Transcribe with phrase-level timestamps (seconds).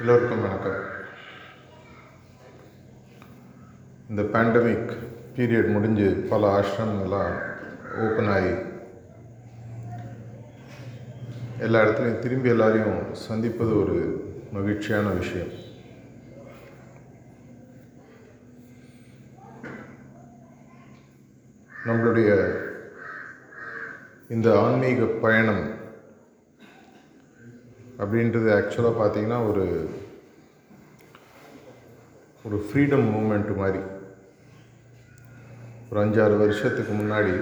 [0.00, 0.84] எல்லோருக்கும் வணக்கம்.
[4.10, 4.96] இந்த பேண்டமிக்
[5.36, 7.40] பீரியட் முடிஞ்சு பல ஆசிரமங்கள்லாம்
[7.96, 8.50] ஓப்பன் ஆகி
[11.58, 15.64] எல்லா இடத்துலையும் திரும்பி எல்லாரையும் சந்திப்பது ஒரு மகிழ்ச்சியான விஷயம்.
[21.86, 22.60] நம்மளுடைய
[24.28, 25.74] இந்த ஆன்மீக பயணம்
[27.98, 29.64] அப்படின்றது ஆக்சுவலாக பார்த்தீங்கன்னா ஒரு
[32.44, 33.78] ஒரு ஃப்ரீடம் மூமெண்ட் மாதிரி.
[35.90, 37.34] ஒரு அஞ்சாறு வருஷத்துக்கு முன்னாடி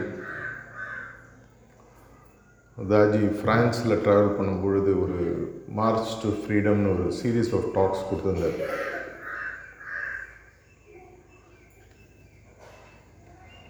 [2.92, 5.18] தாஜி ஃப்ரான்ஸில் ட்ராவல் பண்ணும் பொழுது ஒரு
[5.68, 8.60] மார்ச் டு ஃப்ரீடம்னு ஒரு சீரீஸ் ஆஃப் டாக்ஸ் கொடுத்துருந்தார்.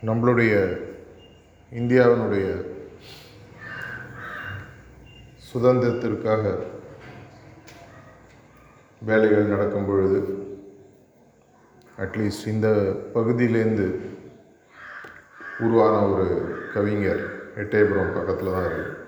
[0.07, 0.55] நம்மளுடைய
[1.73, 2.47] இந்தியாவினுடைய
[5.49, 6.73] சுதந்திரத்திற்காக
[9.05, 10.19] வேலைகள் நடக்கும் பொழுது
[11.99, 12.69] அட்லீஸ்ட் இந்த
[13.15, 13.87] பகுதியிலேருந்து
[15.59, 16.27] உருவான ஒரு
[16.75, 17.23] கவிஞர்
[17.57, 19.03] எட்டயபுரம் பக்கத்தில் தான் இருக்கு.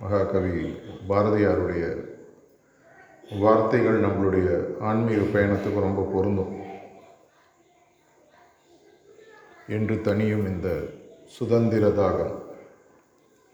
[0.00, 0.76] மகாகவி
[1.08, 1.84] பாரதியாருடைய
[3.38, 6.56] வார்த்தைகள் நம்மளுடைய ஆன்மீக பயணத்துக்கு ரொம்ப பொருந்தும்.
[9.68, 10.84] என்று தனியும் இந்த
[11.26, 12.34] சுதந்திர தாகம்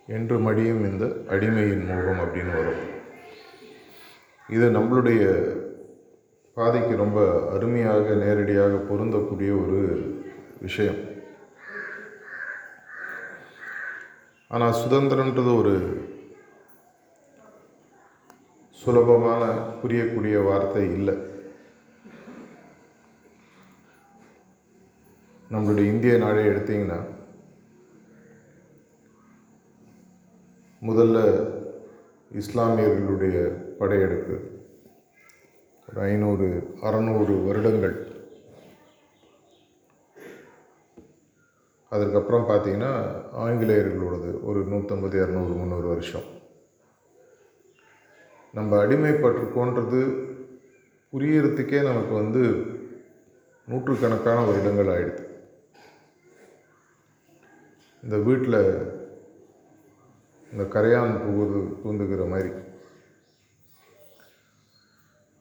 [0.06, 2.89] என்று மடியும் இந்த அடிமையின் மோகம் அப்படின்னு வரும்.
[4.50, 5.24] இது நம்மளுடைய
[6.54, 7.18] பாதைக்கு ரொம்ப
[7.52, 9.80] அருமையாக நேரடியாக பொருந்தக்கூடிய ஒரு
[10.60, 11.00] விஷயம்.
[14.48, 15.74] ஆனால் சுதந்திரன்றது ஒரு
[18.82, 19.42] சுலபமான
[19.82, 21.16] புரியக்கூடிய வார்த்தை இல்லை.
[25.50, 27.00] நம்மளுடைய இந்திய நாடே எடுத்தீங்கன்னா
[30.82, 31.18] முதல்ல
[32.40, 33.38] இஸ்லாமியர்களுடைய
[33.80, 34.34] படையெடுப்பு
[35.88, 36.46] ஒரு ஐநூறு
[36.82, 37.94] அறநூறு வருடங்கள்.
[41.88, 42.92] அதுக்கப்புறம் பார்த்தீங்கன்னா
[43.38, 46.28] ஆங்கிலேயர்களோடது ஒரு நூற்றம்பது இரநூறு முந்நூறு வருஷம்.
[48.52, 50.00] நம்ம அடிமைப்பட்டிருக்கோன்றது
[51.12, 52.44] புரியறதுக்கே நமக்கு வந்து
[53.68, 55.24] நூற்றுக்கணக்கான வருடங்கள் ஆயிடுது.
[58.02, 58.62] இந்த வீட்டில்
[60.52, 62.50] இந்த கரையான் புகுது தூந்துக்கிற மாதிரி.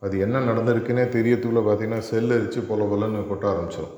[0.01, 3.95] அது என்ன நடந்திருக்குன்னே தெரியத்துக்குள்ளே பார்த்தீங்கன்னா செல் அரித்து பொல பொலன்னு கொட்ட ஆரம்பிச்சிடும்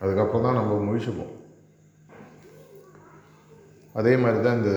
[0.00, 1.34] அதுக்கப்புறம் தான் நம்ம முழிச்சுப்போம்.
[4.00, 4.72] அதே மாதிரி தான் இந்த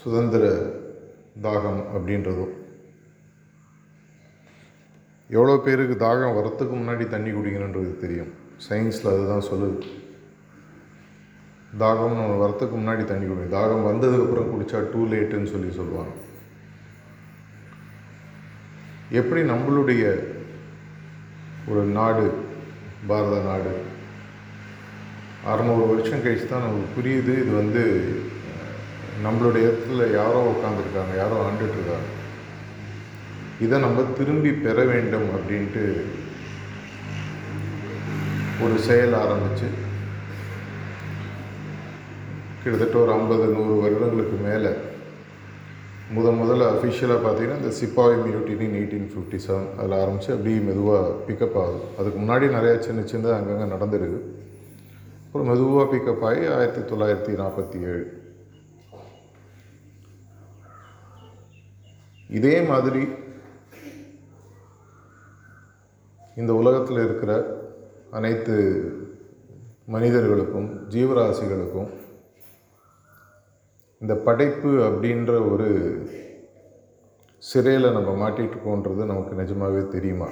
[0.00, 0.44] சுதந்திர
[1.46, 2.54] தாகம் அப்படின்றதும்.
[5.30, 8.30] எவ்வளோ பேருக்கு தாகம் வரத்துக்கு முன்னாடி தண்ணி குடிக்கணுன்றது தெரியும்.
[8.68, 9.78] சயின்ஸில் அதுதான் சொல்லுது.
[11.82, 13.56] தாகம்னு வரத்துக்கு முன்னாடி தண்ணி குடிக்கணும்.
[13.58, 16.14] தாகம் வந்ததுக்கப்புறம் குடித்தா டூ லேட்டுன்னு சொல்லி சொல்லுவாங்க.
[19.10, 20.02] எப்படி நம்மளுடைய
[21.68, 22.24] ஒரு நாடு
[23.06, 23.72] பாரத நாடு?
[25.50, 27.32] அறநூறு வருஷம் கழிச்சு தான் நமக்கு புரியுது.
[27.42, 27.82] இது வந்து
[29.24, 32.08] நம்மளுடைய இடத்துல யாரோ உட்காந்துருக்காங்க யாரோ ஆண்டுட்ருக்காங்க.
[33.60, 35.84] இதை நம்ம திரும்பி பெற வேண்டும் அப்படின்ட்டு
[38.60, 39.68] ஒரு செயல் ஆரம்பித்து
[42.62, 44.70] கிட்டத்தட்ட ஒரு ஐம்பது நூறு வருடங்களுக்கு மேலே
[46.16, 51.56] முத முதல்ல அஃபிஷியலாக பார்த்தீங்கன்னா இந்த சிப்பாய் மியூட்டினின் எயிட்டீன் ஃபிஃப்டி செவன் அதில் ஆரம்பித்து அப்படியே மெதுவாக பிக்கப்
[51.62, 51.80] ஆகுது.
[51.98, 54.20] அதுக்கு முன்னாடி நிறையா சின்ன சின்ன அங்கங்கே நடந்திருக்கு.
[55.26, 58.06] அப்புறம் மெதுவாக பிக்கப் ஆகி ஆயிரத்தி தொள்ளாயிரத்தி நாற்பத்தி ஏழு.
[62.30, 63.08] இதே மாதிரி
[66.36, 67.32] இந்த உலகத்தில் இருக்கிற
[68.10, 68.56] அனைத்து
[69.86, 71.88] மனிதர்களுக்கும் ஜீவராசிகளுக்கும்
[74.02, 75.68] இந்த படைப்பு அப்படின்ற ஒரு
[77.42, 80.28] சிறையில் நம்ம மாட்டிகிட்ருக்கோன்றது நமக்கு நிஜமாகவே தெரியுமா?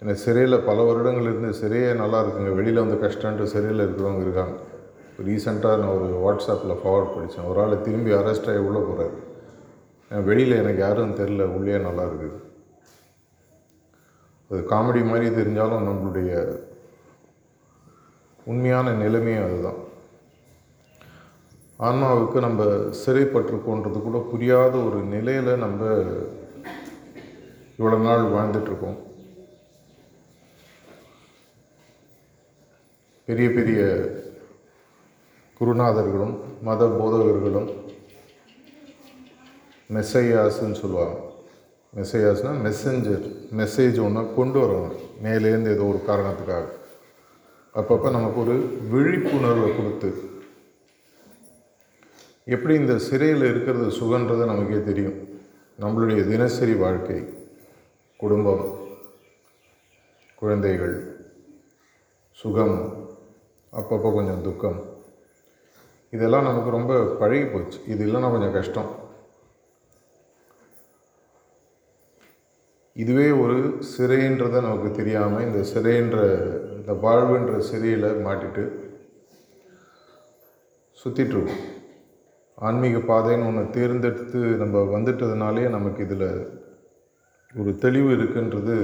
[0.00, 2.54] ஏன்னா சிறையில் பல வருடங்கள் இருந்து சிறையே நல்லா இருக்குங்க.
[2.54, 4.56] வெளியில் வந்து கஷ்டன்ட்டு சிறையில் இருக்கிறவங்க இருக்காங்க.
[5.28, 9.16] ரீசெண்டாக நான் ஒரு வாட்ஸ்அப்பில் ஃபார்வர்ட் படித்தேன் ஒரு ஆள் திரும்பி அரெஸ்ட் ஆகி உள்ளே போகிறாரு
[10.28, 12.36] வெளியில் எனக்கு யாரும் தெரில உள்ளே நல்லா இருக்குது.
[14.50, 16.32] அது காமெடி மாதிரி தெரிஞ்சாலும் நம்மளுடைய
[18.52, 19.80] உண்மையான நிலைமையும் அதுதான்.
[21.78, 22.64] ஆன்மாவுக்கு நம்ம
[23.06, 25.84] சிறைப்பட்டிருக்கோன்றது கூட புரியாத ஒரு நிலையில் நம்ம
[27.78, 28.96] இவ்வளோ நாள் வாழ்ந்துட்டுருக்கோம்.
[33.24, 33.80] பெரிய பெரிய
[35.60, 37.68] குருநாதர்களும் மத போதகர்களும்
[39.92, 41.18] மெசையாஸ்ன்னு சொல்லுவாங்க.
[41.96, 43.26] மெஸ்ஸையாஸ்னால் மெசஞ்சர்
[43.56, 44.96] மெசேஜ் ஒன்று கொண்டு வரணும்.
[45.22, 46.64] மேலேருந்து ஏதோ ஒரு காரணத்துக்காக.
[47.74, 48.56] அப்பப்போ நமக்கு ஒரு
[48.90, 50.34] விழிப்புணர்வை கொடுத்து
[52.48, 55.16] எப்படி இந்த சிறையில் இருக்கிறது சுகன்றது நமக்கே தெரியும்.
[55.80, 57.24] நம்மளுடைய தினசரி வாழ்க்கை
[58.16, 58.78] குடும்பம்
[60.34, 60.94] குழந்தைகள்
[62.30, 63.08] சுகம்
[63.72, 64.78] அப்பப்போ கொஞ்சம் துக்கம்.
[66.10, 67.80] இதெல்லாம் நமக்கு ரொம்ப பழகி போச்சு.
[67.86, 68.90] இது இல்லைன்னா கொஞ்சம் கஷ்டம்.
[72.92, 76.20] இதுவே ஒரு சிறைன்றதை நமக்கு தெரியாமல் இந்த சிறைன்ற
[76.76, 78.66] இந்த வாழ்வுன்ற சிறையில் மாட்டிட்டு
[81.04, 81.75] சுற்றிட்டுருக்கோம்
[82.58, 86.28] ஆன்மீக பாதைன்னு ஒன்று தேர்ந்தெடுத்து நம்ம வந்துட்டதுனாலே நமக்கு இதில்
[87.54, 88.76] ஒரு தெளிவு இருக்குன்றது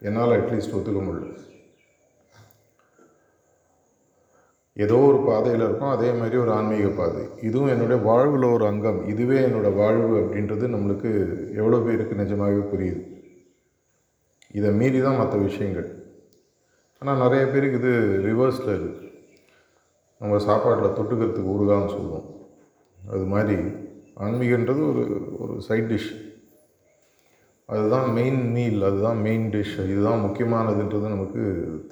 [0.00, 1.32] என்னால் அட்லீஸ்ட் ஒத்துக்க முடியல.
[4.76, 7.22] ஏதோ ஒரு பாதையில் இருக்கும் அதே மாதிரி ஒரு ஆன்மீக பாதை.
[7.48, 9.08] இதுவும் என்னுடைய வாழ்வில் ஒரு அங்கம்.
[9.12, 11.10] இதுவே என்னோடய வாழ்வு அப்படின்றது நம்மளுக்கு
[11.60, 13.02] எவ்வளோ பேருக்கு நிஜமாகவே புரியுது.
[14.58, 15.88] இதை மீறி தான் மற்ற விஷயங்கள்.
[16.98, 17.94] ஆனால் நிறைய பேருக்கு இது
[18.28, 19.12] ரிவர்ஸில் இருக்குது
[20.18, 22.28] நம்ம சாப்பாட்டில் தொட்டுக்கிறதுக்கு ஊறுகான்னு சொல்லுவோம்.
[23.12, 23.56] அது மாதிரி
[24.24, 25.02] ஆன்மீகன்றது ஒரு
[25.42, 26.12] ஒரு சைட் டிஷ்
[27.68, 31.42] அதுதான் மெயின் மீல் அதுதான் மெயின் டிஷ் இதுதான் முக்கியமானதுன்றது நமக்கு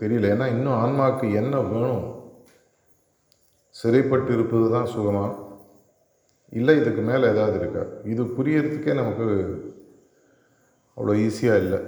[0.00, 0.28] தெரியல.
[0.34, 2.04] ஏன்னா இன்னும் ஆன்மாவுக்கு என்ன வேணும்?
[3.74, 5.32] சிறைப்பட்டு இருப்பது தான் சுகமாக
[6.58, 7.84] இல்லை இதுக்கு மேலே ஏதாவது இருக்கா?
[8.12, 9.26] இது புரியறதுக்கே நமக்கு
[10.96, 11.80] அவ்வளோ ஈஸியாக இல்லை.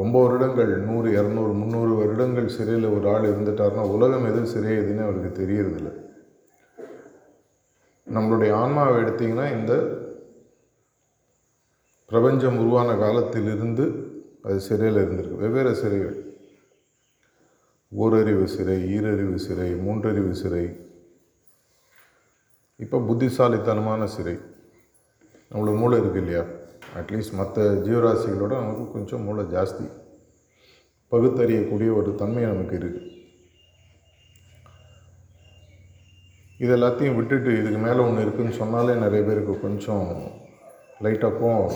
[0.00, 5.32] ரொம்ப வருடங்கள் நூறு இரநூறு முந்நூறு வருடங்கள் சிறையில் ஒரு ஆள் இருந்துட்டாருன்னா உலகம் எது சிறை எதுன்னு அவருக்கு
[5.42, 5.92] தெரியறதில்லை.
[8.10, 10.00] நம்மளுடைய ஆன்மாவை எடுத்திங்கன்னா இந்த
[12.06, 13.84] பிரபஞ்சம் உருவான காலத்திலிருந்து
[14.42, 15.36] அது சிறையில் இருந்திருக்கு.
[15.36, 16.30] வெவ்வேறு சிறைகள்.
[17.88, 20.86] ஓரறிவு சிறை ஈரறிவு சிறை மூன்றறிவு சிறை.
[22.76, 24.38] இப்போ புத்திசாலித்தனமான சிறை.
[25.50, 26.44] நம்மளுக்கு மூளை இருக்குது இல்லையா?
[26.94, 29.90] அட்லீஸ்ட் மற்ற ஜீவராசிகளோட நமக்கு கொஞ்சம் மூளை ஜாஸ்தி.
[31.10, 33.11] பகுத்தறியக்கூடிய ஒரு தன்மை நமக்கு இருக்குது
[36.62, 40.08] இது எல்லாத்தையும் விட்டுட்டு இதுக்கு மேலே ஒன்று இருக்குதுன்னு சொன்னாலே நிறைய பேருக்கு கொஞ்சம்
[41.04, 41.72] லைட்டாக போகும்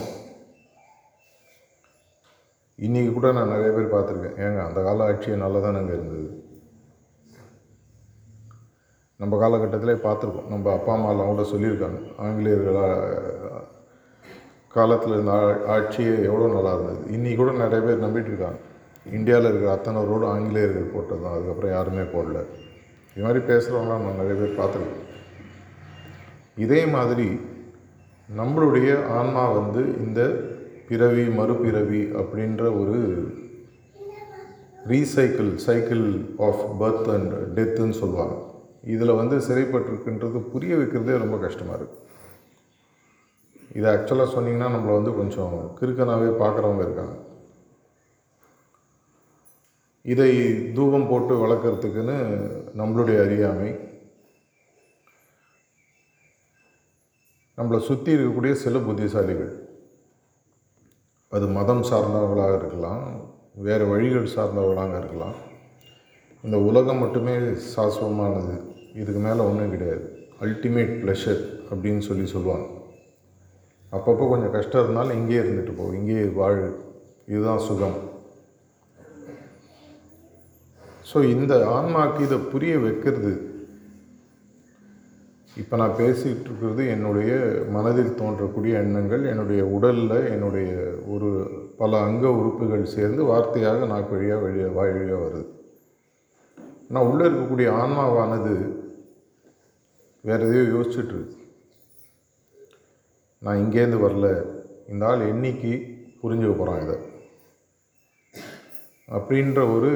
[2.79, 4.37] இன்றைக்கி கூட நான் நிறைய பேர் பார்த்துருக்கேன்.
[4.45, 6.27] ஏங்க அந்த கால ஆட்சியை நல்லா தானேங்க இருந்தது?
[9.21, 10.51] நம்ம காலகட்டத்திலே பார்த்துருக்கோம்.
[10.53, 12.01] நம்ம அப்பா அம்மாலாம் கூட சொல்லியிருக்காங்க.
[12.25, 12.87] ஆங்கிலேயர்களா
[14.77, 15.35] காலத்தில் இருந்த
[15.77, 17.01] ஆட்சியே எவ்வளோ நல்லா இருந்தது.
[17.17, 18.61] இன்றைக்கி கூட நிறைய பேர் நம்பிட்டு இருக்காங்க.
[19.19, 22.41] இந்தியாவில் இருக்கிற அத்தனை ரோடு ஆங்கிலேயர்கள் போட்டது தான் அதுக்கப்புறம் யாருமே போடல.
[23.17, 25.05] இது மாதிரி பேசுகிறவங்களாம் நான் நிறைய பேர் பார்த்துருக்கேன்
[26.65, 27.29] இதே மாதிரி
[28.37, 30.21] நம்மளுடைய ஆன்மா வந்து இந்த
[30.89, 32.99] பிறவி மறுபிறவி அப்படின்ற ஒரு
[34.91, 36.05] recycle cycle
[36.49, 38.37] of birth and டெத்துன்னு சொல்லுவாங்க.
[38.95, 42.05] இதில் வந்து சிறைப்பட்டிருக்குன்றது புரிய வைக்கிறதே ரொம்ப கஷ்டமாக இருக்குது
[43.79, 47.17] இதை ஆக்சுவலாக சொன்னீங்கன்னா நம்மளை வந்து கொஞ்சம் கிறுக்கனாகவே பார்க்குறவங்க இருக்காங்க.
[50.05, 50.31] இதை
[50.73, 52.19] தூபம் போட்டு வளர்க்குறதுக்குன்னு
[52.77, 53.79] நம்மளுடைய அறியாமை.
[57.57, 59.59] நம்மளை சுற்றி இருக்கக்கூடிய சில புத்திசாலிகள்.
[61.29, 65.35] அது மதம் சார்ந்தவர்களாக இருக்கலாம் வேறு வழிகள் சார்ந்தவர்களாக இருக்கலாம்.
[66.43, 67.37] இந்த உலகம் மட்டுமே
[67.77, 68.75] சாஸ்வமானது.
[68.95, 70.19] இதுக்கு மேலே ஒன்றும் கிடையாது.
[70.41, 72.67] அல்டிமேட் ப்ளஷர் அப்படின்னு சொல்லி சொல்லுவாங்க.
[73.93, 76.75] அப்பப்போ கொஞ்சம் கஷ்டம் இருந்தாலும் இங்கேயே இருந்துட்டு போ இங்கேயே வாழ்.
[77.27, 78.16] இதுதான் சுகம்.
[81.17, 83.31] ஸோ இந்த ஆன்மாக்கு இதை புரிய வைக்கிறது.
[85.63, 87.31] இப்போ நான் பேசிகிட்டு இருக்கிறது என்னுடைய
[87.77, 90.73] மனதில் தோன்றக்கூடிய எண்ணங்கள் என்னுடைய உடலில் என்னுடைய
[91.15, 91.31] ஒரு
[91.79, 95.47] பல அங்க உறுப்புகள் சேர்ந்து வார்த்தையாக நாக்கு வழியாக வழியாக வாய் வழியாக வருது.
[96.93, 98.55] நான் உள்ளே இருக்கக்கூடிய ஆன்மாவானது
[100.29, 101.41] வேறு எதையோ யோசிச்சிட்டுருக்கு
[103.43, 104.29] நான் இங்கேருந்து வரல.
[104.93, 105.75] இந்த ஆள் என்னைக்கு
[106.23, 106.99] புரிஞ்சுக்க போகிறான் இதை?
[109.17, 109.91] அப்படின்ற ஒரு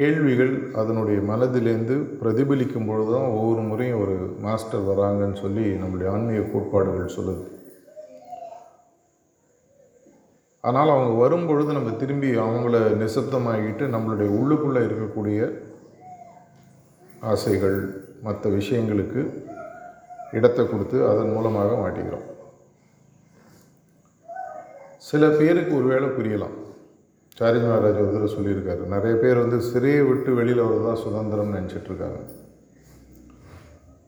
[0.00, 4.14] கேள்விகள் அதனுடைய மனதிலேருந்து பிரதிபலிக்கும் பொழுது தான் ஒவ்வொரு முறையும் ஒரு
[4.44, 7.42] மாஸ்டர் வராங்கன்னு சொல்லி நம்மளுடைய ஆன்மீக கோட்பாடுகள் சொல்லுது.
[10.68, 15.50] ஆனால் அவங்க வரும்பொழுது நம்ம திரும்பி அவங்கள நிசப்தமாகிட்டு நம்மளுடைய உள்ளுக்குள்ளே இருக்கக்கூடிய
[17.32, 17.78] ஆசைகள்
[18.26, 19.20] மற்ற விஷயங்களுக்கு
[20.38, 22.26] இடத்தை கொடுத்து அதன் மூலமாக மாட்டிக்கிறோம்.
[25.10, 26.56] சில பேருக்கு ஒருவேளை புரியலாம்.
[27.40, 28.82] ஸ்டாலின் மகாராஜ் ஒரு சொல்லியிருக்காரு.
[28.94, 32.18] நிறைய பேர் வந்து சிறையை விட்டு வெளியில் வரதான் சுதந்திரம்னு நினச்சிட்டு இருக்காங்க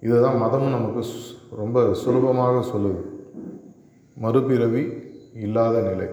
[0.07, 1.03] இதுதான் மதமும் நமக்கு
[1.61, 3.01] ரொம்ப சுலபமாக சொல்லுது.
[4.25, 4.85] மறுபிறவி
[5.47, 6.09] இல்லாத நிலை.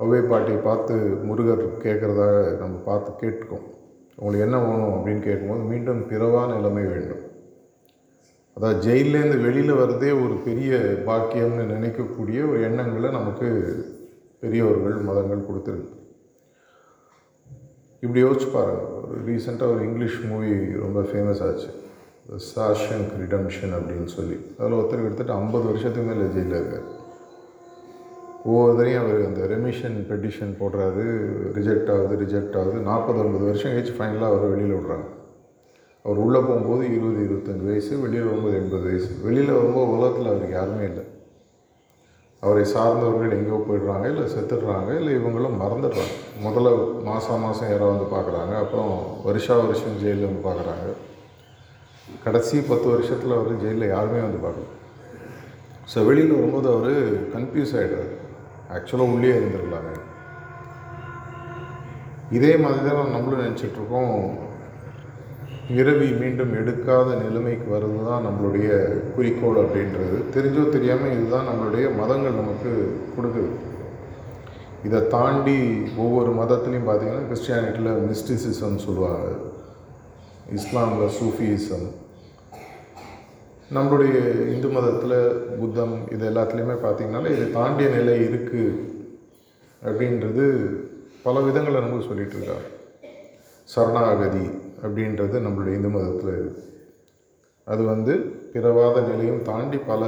[0.00, 0.96] கவ்வை பாட்டியை பார்த்து
[1.28, 3.64] முருகர் கேட்குறதாக நம்ம பார்த்து கேட்டுக்கோம்.
[4.16, 7.24] உங்களுக்கு என்ன வேணும் அப்படின்னு கேட்கும்போது மீண்டும் பிறவா நிலைமை வேண்டும்.
[8.56, 10.74] அதாவது ஜெயிலேருந்து வெளியில் வரதே ஒரு பெரிய
[11.08, 13.48] பாக்கியம்னு நினைக்கக்கூடிய ஒரு எண்ணங்களை நமக்கு
[14.44, 15.92] பெரியவர்கள் மதங்கள் கொடுத்துருக்கு.
[18.00, 21.70] இப்படி யோசிச்சு பாருங்கள் ஒரு ரீசெண்டாக ஒரு இங்கிலீஷ் மூவி ரொம்ப ஃபேமஸ் ஆச்சு.
[22.56, 24.36] சாஷங்க் ரிடம்ஷன் அப்படின்னு சொல்லி.
[24.58, 27.02] அதில் ஒருத்தர் கிட்டத்தட்ட ஐம்பது வருஷத்துக்கு மேலே ஜெயிலில் இருக்கார்.
[28.48, 31.06] ஒவ்வொருத்தரையும் அவர் அந்த ரெமிஷன் பெட்டிஷன் போடுறாரு
[31.56, 32.80] ரிஜெக்ட் ஆகுது ரிஜெக்ட் ஆகுது.
[32.80, 35.08] நாற்பது ஐம்பது வருஷம் கழிச்சு ஃபைனலாக அவர் வெளியில் விடுறாங்க.
[36.02, 39.10] அவர் உள்ளே போகும்போது இருபது இருபத்தஞ்சி வயசு வெளியில் வரும்போது எண்பது வயசு.
[39.22, 41.12] வெளியில் வரும்போது உலகத்தில் அவருக்கு யாருமே இல்லை.
[42.44, 46.14] அவரை சார்ந்தவர்கள் எங்கேயோ போயிடுறாங்க இல்லை செத்துடுறாங்க இல்லை இவங்களும் மறந்துடுறாங்க.
[46.46, 46.70] முதல்ல
[47.08, 48.92] மாதம் மாதம் யாரோ வந்து பார்க்குறாங்க அப்புறம்
[49.26, 50.88] வருஷா வருஷம் ஜெயிலில் வந்து பார்க்குறாங்க.
[52.24, 54.66] கடைசி பத்து வருஷத்தில் அவர் ஜெயிலில் யாருமே வந்து பார்க்கல.
[55.92, 56.92] ஸோ வெளியில் வரும்போது அவர்
[57.34, 58.12] கன்ஃபியூஸ் ஆகிடுறாரு
[58.76, 59.92] ஆக்சுவலாக உள்ளே இருந்துருக்கலாங்க
[62.36, 64.14] இதே மாதிரி தான் நம்மளும் நினச்சிட்ருக்கோம்
[65.72, 68.70] இரவி மீண்டும் எடுக்காத நிலைமைக்கு வர்றது தான் நம்மளுடைய
[69.14, 70.16] குறிக்கோள் அப்படின்றது.
[70.34, 72.70] தெரிஞ்சோ தெரியாமல் இதுதான் நம்மளுடைய மதங்கள் நமக்கு
[73.14, 73.50] கொடுக்குது.
[74.86, 75.58] இதை தாண்டி
[75.96, 79.28] ஒவ்வொரு மதத்துலேயும் பார்த்திங்கன்னா கிறிஸ்டியானிட்டியில் மிஸ்டிசிசம்னு சொல்லுவாங்க.
[80.58, 81.86] இஸ்லாமில் சூஃபியிசம்
[83.76, 84.16] நம்மளுடைய
[84.54, 85.18] இந்து மதத்தில்
[85.60, 88.74] புத்தம் இது எல்லாத்துலேயுமே பார்த்திங்கனால இதை தாண்டிய நிலை இருக்குது
[89.82, 90.44] அப்படின்றது
[91.22, 92.68] பல விதங்களை நமக்கு சொல்லிகிட்டு இருக்காங்க.
[93.68, 94.44] சரணாகதி.
[94.84, 96.70] அப்படின்றது நம்மளுடைய இந்து மதத்தில் இருக்குது
[97.64, 98.14] அது வந்து
[98.52, 100.02] பிறவாத நிலையும் தாண்டி பல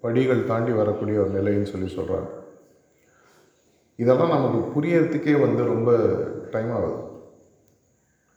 [0.00, 2.30] படிகள் தாண்டி வரக்கூடிய ஒரு நிலைன்னு சொல்லி சொல்கிறாங்க
[3.98, 5.90] இதெல்லாம் நமக்கு புரியறதுக்கே வந்து ரொம்ப
[6.50, 6.96] டைம் ஆகுது.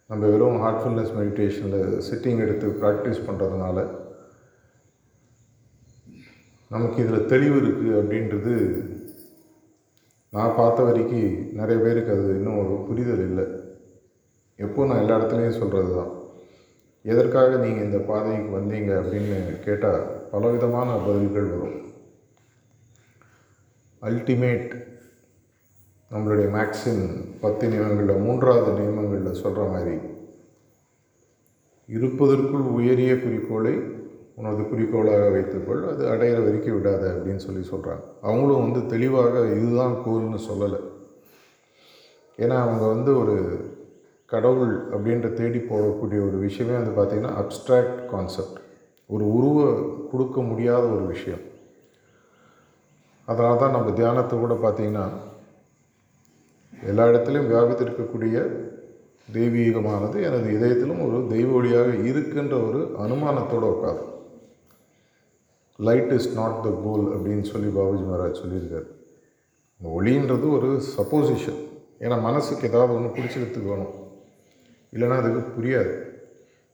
[0.10, 3.78] நம்ம வெறும் ஹார்ட்ஃபுல்னஸ் மெடிடேஷனில் சிட்டிங் எடுத்து ப்ராக்டிஸ் பண்ணுறதுனால
[6.72, 8.54] நமக்கு இதில் தெளிவு இருக்குது அப்படின்றது
[10.34, 13.46] நான் பார்த்த வரைக்கும் நிறைய பேருக்கு அது இன்னும் ஒரு புரிதல் இல்லை.
[14.60, 16.14] எப்போ நான் எல்லா இடத்துலையும் சொல்கிறது தான்
[17.02, 21.78] எதற்காக நீங்கள் இந்த பாதைக்கு வந்தீங்க அப்படின்னு கேட்டால் பலவிதமான பதில்கள் வரும்.
[24.02, 24.74] அல்டிமேட்
[26.12, 27.04] நம்மளுடைய மேக்ஸிம்
[27.40, 29.96] பத்து நியமங்களில் மூன்றாவது நியமங்களில் சொல்கிற மாதிரி
[31.88, 33.76] இருப்பதற்குள் உயரிய குறிக்கோளை
[34.36, 40.40] உனது குறிக்கோளாக வைத்துக்கொள் அது அடையிற வரைக்கும் விடாத அப்படின்னு சொல்லி சொல்கிறாங்க அவங்களும் வந்து தெளிவாக இதுதான் கோல்னு
[40.50, 40.82] சொல்லலை.
[42.40, 43.36] ஏன்னா அவங்க வந்து ஒரு
[44.32, 48.58] கடவுள் அப்படின்ற தேடி போடக்கூடிய ஒரு விஷயமே வந்து பார்த்திங்கன்னா அப்ட்ராக்ட் கான்செப்ட்
[49.10, 49.58] ஒரு உருவ
[50.12, 51.44] கொடுக்க முடியாத ஒரு விஷயம்.
[53.28, 55.06] அதனால தான் நம்ம தியானத்தை கூட பார்த்திங்கன்னா
[56.92, 58.38] எல்லா இடத்துலையும் வியாபித்திருக்கக்கூடிய
[59.36, 64.04] தெய்வீகமானது எனது இதயத்திலும் ஒரு தெய்வ ஒளியாக இருக்குன்ற ஒரு அனுமானத்தோடு உட்காது
[65.88, 68.88] light is not the goal அப்படின்னு சொல்லி பாபுஜி மகாராஜ் சொல்லியிருக்காரு.
[69.82, 71.60] ஒளின்றது ஒரு சப்போசிஷன்
[72.04, 73.96] ஏன்னா மனசுக்கு ஏதாவது ஒன்று பிடிச்சிக்கிறதுக்கு வேணும்.
[74.98, 75.94] இல்லைன்னா அதுக்கு புரியாது.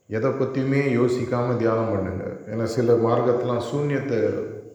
[0.10, 2.26] எதை பற்றியுமே யோசிக்காமல் தியானம் பண்ணுங்க.
[2.52, 4.20] ஏன்னா சில மார்க்கத்தெலாம் சூன்யத்தை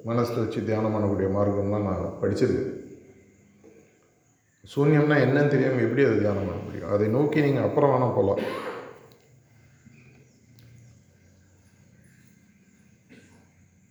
[0.08, 2.74] மனசில் வச்சு தியானம் பண்ணக்கூடிய மார்க்கம்லாம் நான் படிச்சிருக்கேன்.
[4.74, 6.90] சூன்யம்னா என்னன்னு தெரியாமல் எப்படி அதை தியானம் பண்ண முடியும்?
[6.94, 8.42] அதை நோக்கி நீங்கள் அப்புறம் வேணால் போகலாம்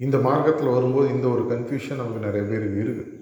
[0.05, 3.13] இந்த மார்க்கத்தில் வரும்போது இந்த ஒரு கன்ஃபியூஷன் நமக்கு நிறைய பேருக்கு இருக்குது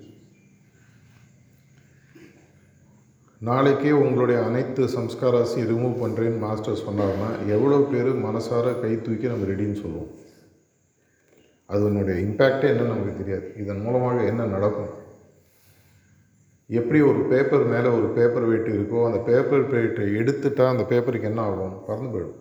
[3.48, 9.82] நாளைக்கே உங்களுடைய அனைத்து சம்ஸ்காராசி ரிமூவ் பண்ணுறேன்னு மாஸ்டர் சொன்னார்னா எவ்வளோ பேர் மனசார கை தூக்கி நம்ம ரெடின்னு
[9.82, 10.12] சொல்லுவோம்.
[11.66, 13.48] அதனுடைய இம்பேக்டே என்னன்னு நமக்கு தெரியாது.
[13.62, 14.94] இதன் மூலமாக என்ன நடக்கும்?
[16.80, 21.42] எப்படி ஒரு பேப்பர் மேலே ஒரு பேப்பர் வெயிட் இருக்கோ அந்த பேப்பர் வெயிட்டை எடுத்துட்டால் அந்த பேப்பருக்கு என்ன
[21.42, 21.76] ஆகும்?
[21.88, 22.40] பறந்து போயிடும்.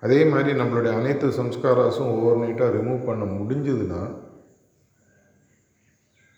[0.00, 4.02] அதே மாதிரி நம்மளுடைய அனைத்து சம்ஸ்காராஸும் ஓவர் நைட்டாக ரிமூவ் பண்ண முடிஞ்சதுன்னா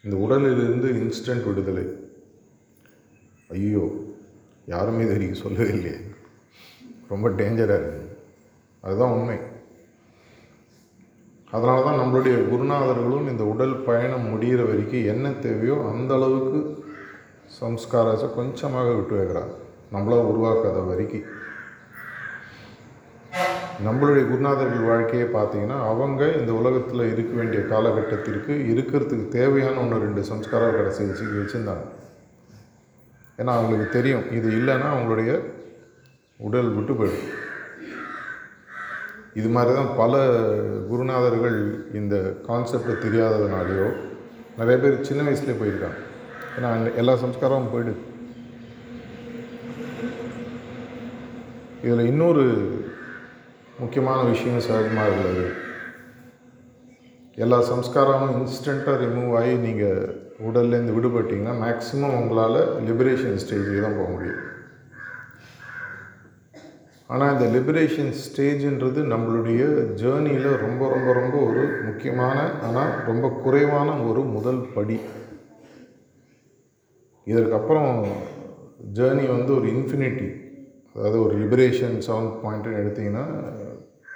[0.04, 1.84] இந்த உடலிலிருந்து இன்ஸ்டன்ட் விடுதலை.
[3.56, 3.84] ஐயோ
[4.72, 5.98] யாருமே இது வரைக்கும் சொல்லவே இல்லையே
[7.12, 8.12] ரொம்ப டேஞ்சராக இருக்குது
[8.84, 9.38] அதுதான் உண்மை.
[11.54, 16.60] அதனால தான் நம்மளுடைய குருநாதர்களும் இந்த உடல் பயணம் முடிகிற வரைக்கும் என்ன தேவையோ அந்த அளவுக்கு
[17.60, 19.54] சம்ஸ்காரத்தை கொஞ்சமாக விட்டு வைக்கிறாங்க.
[19.94, 21.26] நம்மளாக உருவாக்காத வரைக்கும்.
[23.86, 30.76] நம்மளுடைய குருநாதர்கள் வாழ்க்கையை பார்த்தீங்கன்னா அவங்க இந்த உலகத்தில் இருக்க வேண்டிய காலகட்டத்திற்கு இருக்கிறதுக்கு தேவையான ஒன்று ரெண்டு சம்ஸ்காரம்
[30.76, 31.84] கடைசி வச்சு வச்சுருந்தாங்க.
[33.40, 35.32] ஏன்னா அவங்களுக்கு தெரியும் இது இல்லைன்னா அவங்களுடைய
[36.46, 37.28] உடல் விட்டு போயிடும்.
[39.40, 40.14] இது மாதிரி தான் பல
[40.90, 41.58] குருநாதர்கள்
[42.00, 42.16] இந்த
[42.48, 43.88] கான்செப்டை தெரியாததுனாலையோ
[44.58, 46.00] நிறைய பேர் சின்ன வயசுலேயே போயிருக்காங்க.
[46.56, 48.02] ஏன்னா எல்லா சம்ஸ்காரமும் போயிடுது.
[51.86, 52.44] இதில் இன்னொரு
[53.78, 55.46] முக்கியமான விஷயம் சகஜமாக உள்ளது.
[57.44, 60.02] எல்லா சம்ஸ்காரமும் இன்ஸ்டண்ட்டாக ரிமூவ் ஆகி நீங்கள்
[60.48, 64.42] உடல்லேருந்து விடுபட்டிங்கன்னா மேக்ஸிமம் உங்களால் லிபரேஷன் ஸ்டேஜுக்கு தான் போக முடியும்.
[67.06, 69.64] ஆனால் இந்த லிபரேஷன் ஸ்டேஜுன்றது நம்மளுடைய
[70.02, 72.38] ஜேர்னியில் ரொம்ப ரொம்ப ரொம்ப ஒரு முக்கியமான
[72.68, 75.00] ஆனால் ரொம்ப குறைவான ஒரு முதல் படி.
[77.26, 77.92] இதற்கப்புறம்
[78.96, 80.30] ஜேர்னி வந்து ஒரு இன்ஃபினிட்டி
[80.96, 83.24] அதாவது ஒரு லிபரேஷன் செவன்த் பாயிண்ட்னு எடுத்திங்கன்னா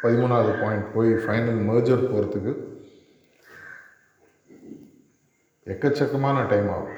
[0.03, 2.53] பதிமூணாவது பாயிண்ட் போய் ஃபைனல் மேர்ஜர் போகிறதுக்கு
[5.67, 6.95] எக்கச்சக்கமான டைம் ஆகும்.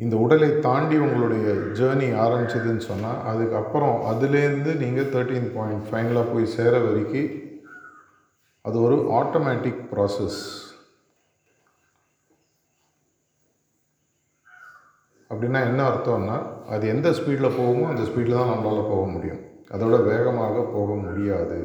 [0.00, 1.46] இந்த உடலை தாண்டி உங்களுடைய
[1.78, 7.32] ஜேர்னி ஆரம்பிச்சதுன்னு சொன்னால் அதுக்கப்புறம் அதுலேருந்து நீங்கள் தேர்ட்டீன் பாயிண்ட் ஃபைனலாக போய் சேர வரைக்கும்
[8.64, 10.40] அது ஒரு ஆட்டோமேட்டிக் ப்ராசஸ்
[15.30, 16.36] அப்படின்னா என்ன அர்த்தம்னா
[16.74, 19.40] அது எந்த ஸ்பீடில் போகுமோ அந்த ஸ்பீடில் தான் நம்மளால் போக முடியும்.
[19.74, 21.58] அதோட வேகமாக போக முடியாது.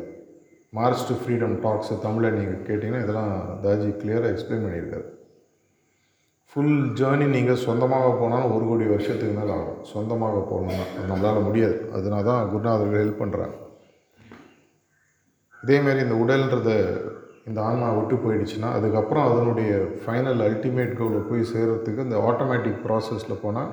[0.78, 5.06] மார்ச் டு ஃப்ரீடம் டாக்ஸை தமிழில் நீங்கள் கேட்டிங்கன்னா இதெல்லாம் தாஜி கிளியராக எக்ஸ்பிளைன் பண்ணியிருக்காரு.
[6.52, 9.80] ஃபுல் ஜேர்னி நீங்கள் சொந்தமாக போனாலும் ஒரு கோடி வருஷத்துக்கு மேலே ஆகும்.
[9.94, 11.78] சொந்தமாக போகணும்னா அது நம்மளால் முடியாது.
[11.98, 13.56] அதனால தான் குருநாதர்கள் ஹெல்ப் பண்ணுறாங்க
[15.64, 16.70] இதேமாரி இந்த உடல்ன்றத
[17.46, 19.72] இந்த ஆன்மா விட்டு போயிடுச்சுன்னா அதுக்கப்புறம் அதனுடைய
[20.04, 23.72] ஃபைனல் அல்டிமேட் கோலில் போய் சேர்கிறதுக்கு இந்த ஆட்டோமேட்டிக் ப்ராசஸில் போனால்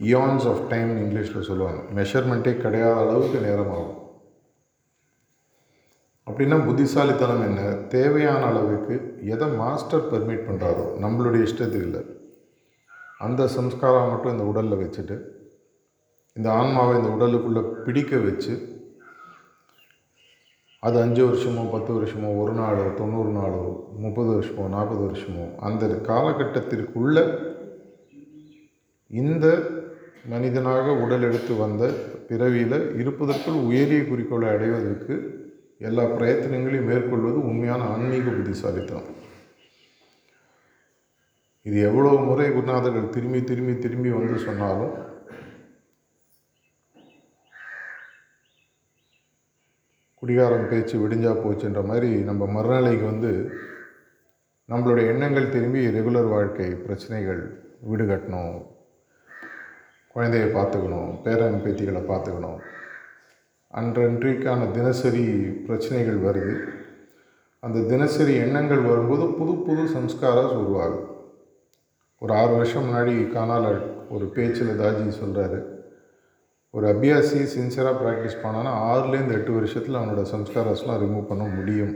[0.00, 1.80] இயான்ஸ் ஆஃப் டைம் இங்கிலீஷில் சொல்லுவாங்க.
[1.94, 3.96] மெஷர்மெண்ட்டே கிடையாத அளவுக்கு நேரம் ஆகும்
[6.26, 7.60] அப்படின்னா புத்திசாலித்தனம் என்ன?
[7.88, 8.94] தேவையான அளவுக்கு
[9.34, 12.02] எதை மாஸ்டர் பெர்மிட் பண்ணுறாரோ நம்மளுடைய இஷ்டத்துக்கு இல்லை
[13.18, 15.16] அந்த சம்ஸ்காரம் மட்டும் இந்த உடலில் வச்சுட்டு
[16.36, 18.52] இந்த ஆன்மாவை இந்த உடலுக்குள்ளே பிடிக்க வச்சு
[20.80, 27.16] அது அஞ்சு வருஷமோ பத்து வருஷமோ ஒரு நாளோ தொண்ணூறு நாளோ முப்பது வருஷமோ நாற்பது வருஷமோ அந்த காலகட்டத்திற்குள்ள
[29.10, 29.46] இந்த
[30.28, 31.90] மனிதனாக உடல் எடுத்து வந்த
[32.28, 35.14] பிறவியில் இருப்பதற்குள் உயரிய குறிக்கோளை அடைவதற்கு
[35.78, 39.10] எல்லா பிரயத்தனங்களையும் மேற்கொள்வது உண்மையான ஆன்மீக புத்திசாலித்தனம்.
[41.62, 44.94] இது எவ்வளவு முறை குருநாதர்கள் திரும்பி திரும்பி திரும்பி வந்து சொன்னாலும்
[50.22, 53.50] குடிகாரம் பேச்சு விடிஞ்சா போச்சுன்ற மாதிரி நம்ம மறுநாளைக்கு வந்து
[54.68, 58.66] நம்மளுடைய எண்ணங்கள் திரும்பி ரெகுலர் வாழ்க்கை பிரச்சனைகள் வீடு கட்டணும்
[60.14, 62.58] குழந்தைய பார்த்துக்கணும் பேரன் பேத்திகளை பார்த்துக்கணும்.
[63.74, 65.24] அன்றன்றைக்கான தினசரி
[65.66, 66.68] பிரச்சனைகள் வருது.
[67.60, 71.16] அந்த தினசரி எண்ணங்கள் வரும்போது புது புது சம்ஸ்காரம் உருவாகும்
[72.18, 75.77] ஒரு ஆறு வருஷம் முன்னாடி காணால ஒரு பேச்சில் தாஜி சொல்கிறாரு
[76.70, 81.94] ஒரு அபியாசி சின்சியராக ப்ராக்டிஸ் பண்ணான்னா ஆறுலேருந்து எட்டு வருஷத்தில் அவனோட சம்ஸ்காரஸ்லாம் ரிமூவ் பண்ண முடியும்.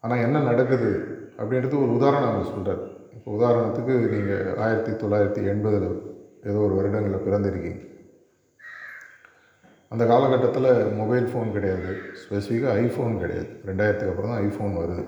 [0.00, 0.90] ஆனால் என்ன நடக்குது
[1.38, 2.82] அப்படின்றது ஒரு உதாரணம் அவர் சொல்கிறார்
[3.16, 5.88] இப்போ உதாரணத்துக்கு நீங்கள் ஆயிரத்தி தொள்ளாயிரத்தி எண்பதில்
[6.42, 7.82] ஏதோ ஒரு வருடங்களில் பிறந்திருக்கீங்க.
[9.88, 11.90] அந்த காலகட்டத்தில் மொபைல் ஃபோன் கிடையாது.
[12.22, 13.48] ஸ்பெசிஃபிக்காக ஐஃபோன் கிடையாது.
[13.66, 15.04] ரெண்டாயிரத்துக்கு அப்புறம் தான் ஐஃபோன் வருது.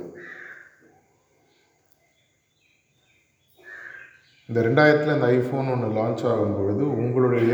[4.49, 7.53] இந்த ரெண்டாயிரத்தில் இந்த ஐஃபோன் ஒன்று லான்ச் ஆகும் பொழுது உங்களுடைய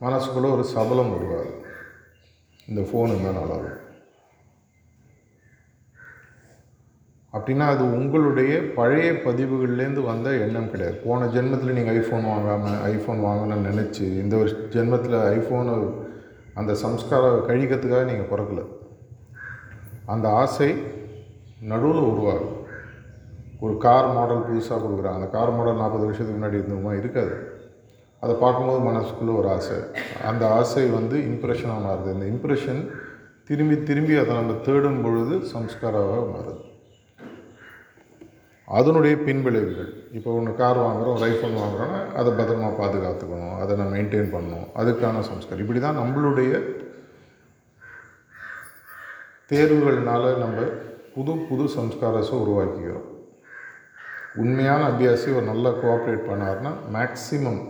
[0.00, 1.50] மனசுக்குள்ளே ஒரு சபலம் வருவார்
[2.68, 3.80] இந்த ஃபோன் இருந்தால் நல்லாயிருக்கும்.
[7.36, 10.96] அப்படின்னா அது உங்களுடைய பழைய பதிவுகள்லேருந்து வந்த எண்ணம் கிடையாது.
[11.06, 15.74] போன ஜென்மத்தில் நீங்கள் ஐஃபோன் வாங்காமல் ஐஃபோன் வாங்கணும்னு நினச்சி இந்த ஒரு ஜென்மத்தில் ஐஃபோனை
[16.60, 18.64] அந்த சம்ஸ்காரம் கழிக்கிறதுக்காக நீங்கள் பிறக்கல.
[20.14, 20.70] அந்த ஆசை
[21.72, 22.53] நடுவில் உருவாகும்.
[23.64, 27.34] ஒரு கார் மாடல் புதுசாக கொடுக்குறாங்க அந்த கார் மாடல் நாற்பது வருஷத்துக்கு முன்னாடி இருந்தோமா இருக்காது.
[28.24, 29.78] அதை பார்க்கும்போது மனசுக்குள்ளே ஒரு ஆசை.
[30.30, 32.12] அந்த ஆசை வந்து இம்ப்ரெஷனாக மாறுது.
[32.16, 32.82] இந்த இம்ப்ரெஷன்
[33.48, 36.62] திரும்பி திரும்பி அதை நம்ம தேடும் பொழுது சம்ஸ்காராவாக மாறுது.
[38.78, 39.90] அதனுடைய பின்விளைவுகள்.
[40.18, 43.56] இப்போ ஒன்று கார் வாங்குகிறோம் ஒரு ஐஃபோன் வாங்குறோன்னா அதை பத்திரமா பாதுகாத்துக்கணும்.
[43.62, 44.68] அதை நம்ம மெயின்டைன் பண்ணணும்.
[44.82, 45.64] அதுக்கான சம்ஸ்காரம்.
[45.64, 46.52] இப்படி தான் நம்மளுடைய
[49.52, 50.60] தேர்வுகள்னால நம்ம
[51.16, 53.08] புது புது சம்ஸ்காரஸை உருவாக்கிக்கிறோம்.
[54.42, 57.62] உண்மையான அபியாசி ஒரு நல்லா கோஆப்ரேட் பண்ணார்னா மேக்ஸிமம்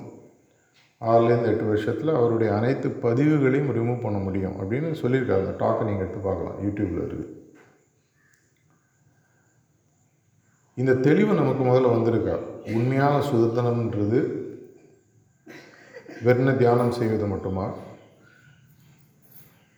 [1.00, 6.20] ஆறுலேருந்து எட்டு வருஷத்தில் அவருடைய அனைத்து பதிவுகளையும் ரிமூவ் பண்ண முடியும் அப்படின்னு சொல்லியிருக்காரு அந்த டாக்கை நீங்கள் எடுத்து
[6.26, 6.60] பார்க்கலாம்.
[6.64, 7.32] யூடியூப்பில் இருக்குது
[10.76, 12.36] இந்த தெளிவு நமக்கு முதல்ல வந்திருக்கா?
[12.76, 14.20] உண்மையான சுதந்திரம்ன்றது
[16.26, 17.66] வெறும் தியானம் செய்வது மட்டுமா?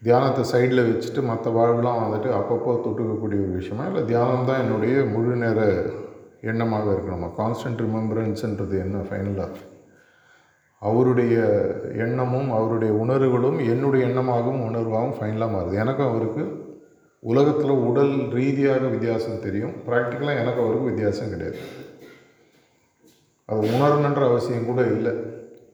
[0.02, 3.84] தியானத்தை சைடில் வச்சுட்டு மற்ற வாழ்வுலாம் வந்துட்டு அப்பப்போ தொட்டுக்கக்கூடிய ஒரு விஷயமா?
[3.90, 5.60] இல்லை தியானம் தான் என்னுடைய முழு நேர
[6.42, 8.98] எண்ணமாக இருக்கணுமா கான்ஸ்டன்ட் ரிமெம்பரன்ஸ்ன்றது என்ன?
[8.98, 9.50] ஃபைனலாக
[10.78, 11.40] அவருடைய
[11.96, 15.74] எண்ணமும் அவருடைய உணர்வுகளும் என்னுடைய எண்ணமாகவும் உணர்வாகவும் ஃபைனலாக மாறுது.
[15.74, 16.64] எனக்கும் அவருக்கு
[17.20, 19.70] உலகத்தில் உடல் ரீதியாக வித்தியாசம் தெரியும்.
[19.70, 21.58] ப்ராக்டிக்கலாக எனக்கு அவருக்கு வித்தியாசம் கிடையாது.
[23.44, 25.12] அது உணரணுன்ற அவசியம் கூட இல்லை.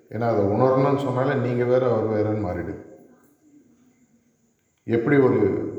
[0.09, 2.75] ஏன்னா அதை உணரணும்னு சொன்னாலே நீங்கள் வேறு அவர் வேறுன்னு மாறிடுது.
[4.85, 5.70] எப்படி ஒரு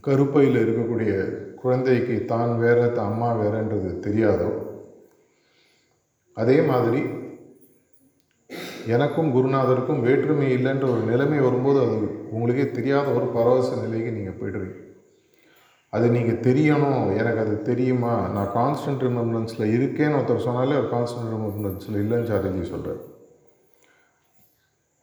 [0.00, 4.50] கருப்பையில் இருக்கக்கூடிய குழந்தைக்கு தான் வேற தான் அம்மா வேறன்றது தெரியாதோ?
[6.36, 7.00] அதே மாதிரி
[8.94, 11.96] எனக்கும் குருநாதருக்கும் வேற்றுமை இல்லைன்ற ஒரு நிலைமை வரும்போது அது
[12.34, 14.78] உங்களுக்கே தெரியாத ஒரு பரவச நிலைக்கு நீங்கள் போய்டுறீங்க.
[15.92, 18.14] அது நீங்கள் தெரியணும் எனக்கு அது தெரியுமா?
[18.34, 23.00] நான் கான்ஸ்டன்ட் ரிமெம்பரன்ஸில் இருக்கேன்னு ஒருத்தர் சொன்னாலே அவர் கான்ஸ்டன்ட் ரிமெம்பரன்ஸில் இல்லைன்னு சாரஜி சொல்கிறார்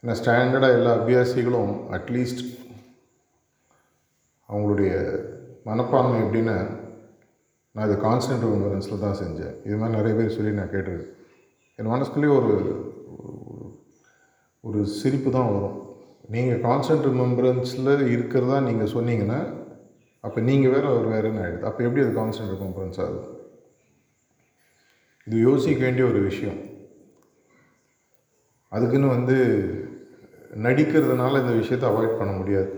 [0.04, 2.44] ஏன்னா ஸ்டாண்டர்டாக எல்லா அபியாசிகளும் அட்லீஸ்ட்
[4.50, 4.92] அவங்களுடைய
[5.68, 6.58] மனப்பான்மை எப்படின்னா
[7.74, 9.56] நான் இது கான்ஸ்டன்ட் ரிமெம்பரன்ஸில் தான் செஞ்சேன்.
[9.68, 11.14] இது மாதிரி நிறைய பேர் சொல்லி நான் கேட்டிருக்கேன்.
[11.80, 12.54] என் மனசுக்குள்ளேயே ஒரு
[14.68, 15.76] ஒரு சிரிப்பு தான் வரும்.
[16.34, 19.40] நீங்கள் கான்ஸ்டன்ட் ரிமெம்பரன்ஸில் இருக்கிறதா நீங்கள் சொன்னீங்கன்னா
[20.24, 23.22] அப்போ நீங்கள் வேறு அவர் வேறுன்னு ஆகிடுது அப்போ எப்படி அது கான்ஸ்டன்ட் ரிமெம்பரன்ஸ் ஆகுது?
[25.28, 26.60] இது யோசிக்க வேண்டிய ஒரு விஷயம்.
[28.72, 29.38] அதுக்குன்னு வந்து
[30.66, 32.72] நடிக்கிறதுனால இந்த விஷயத்தை அவாய்ட் பண்ண முடியாது.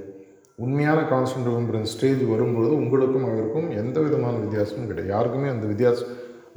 [0.59, 5.13] உண்மையான கான்ஸ்டன்ட் ரிமெம்பரன்ஸ் ஸ்டேஜ் வரும்பொழுது உங்களுக்கும் அவருக்கும் எந்த விதமான வித்தியாசமும் கிடையாது.
[5.13, 6.07] யாருக்குமே அந்த வித்தியாசம்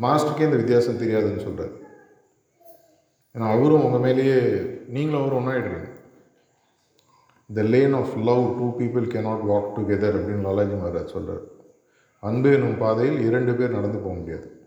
[0.00, 1.80] மாஸ்டருக்கே இந்த வித்தியாசம் தெரியாதுன்னு சொல்கிறார்
[3.34, 4.40] ஏன்னா அவரும் உங்கள் மேலேயே
[4.88, 5.90] நீங்களும் அவரும் ஒன்றாயிடுறீங்க
[7.54, 11.40] the lane of love two people cannot walk together அப்படின்னு லாலாஜி மகாராஜ் சொல்கிறார்
[12.20, 14.60] அன்பு என்னும் பாதையில் இரண்டு பேர் நடந்து போக முடியாது.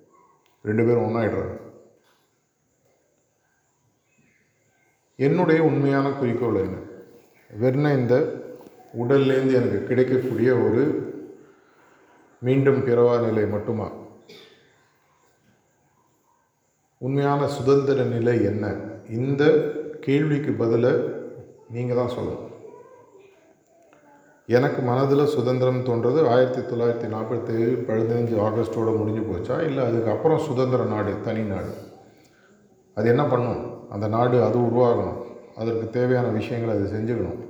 [0.63, 1.59] ரெண்டு பேரும் ஒன்றாயிடுறாங்க
[5.15, 6.77] என்னுடைய உண்மையான குறிக்கோள் என்ன?
[7.51, 8.43] வெறும் இந்த
[8.99, 11.13] உடல்லேருந்து எனக்கு கிடைக்கக்கூடிய ஒரு
[12.39, 13.91] மீண்டும் பிறவா நிலை மட்டுமா?
[16.97, 18.75] உண்மையான சுதந்திர நிலை என்ன?
[19.09, 20.91] இந்த கேள்விக்கு பதிலை
[21.69, 22.53] நீங்கள் தான் சொல்லணும்.
[24.47, 29.61] எனக்கு மனதில் சுதந்திரம் தோன்றது ஆயிரத்தி தொள்ளாயிரத்தி நாற்பத்தி ஏழு பதினஞ்சு ஆகஸ்ட்டோடு முடிஞ்சு போச்சா?
[29.61, 31.73] இல்லை அதுக்கப்புறம் சுதந்திர நாடு தனி நாடு.
[32.93, 33.89] அது என்ன பண்ணும்?
[33.89, 35.23] அந்த நாடு அது உருவாகணும்.
[35.55, 37.44] அதற்கு தேவையான விஷயங்களை அது செஞ்சுக்கணும்.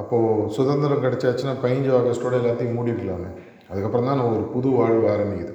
[0.00, 3.30] அப்போது சுதந்திரம் கிடச்சாச்சுன்னா பதினஞ்சு ஆகஸ்ட்டோட எல்லாத்தையும் மூடிடலாமே.
[3.70, 5.54] அதுக்கப்புறம் தான் நம்ம ஒரு புது வாழ்வு ஆரம்பிக்குது.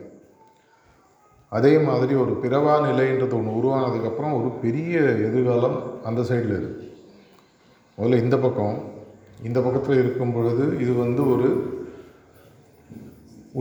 [1.58, 5.78] அதே மாதிரி ஒரு பிறவா நிலைன்றது ஒன்று உருவானதுக்கப்புறம் ஒரு பெரிய எதிர்காலம்
[6.10, 6.92] அந்த சைடில் இருக்குது
[7.98, 8.78] முதல்ல இந்த பக்கம்.
[9.48, 11.50] இந்த பக்கத்தில் இருக்கும் பொழுது இது வந்து ஒரு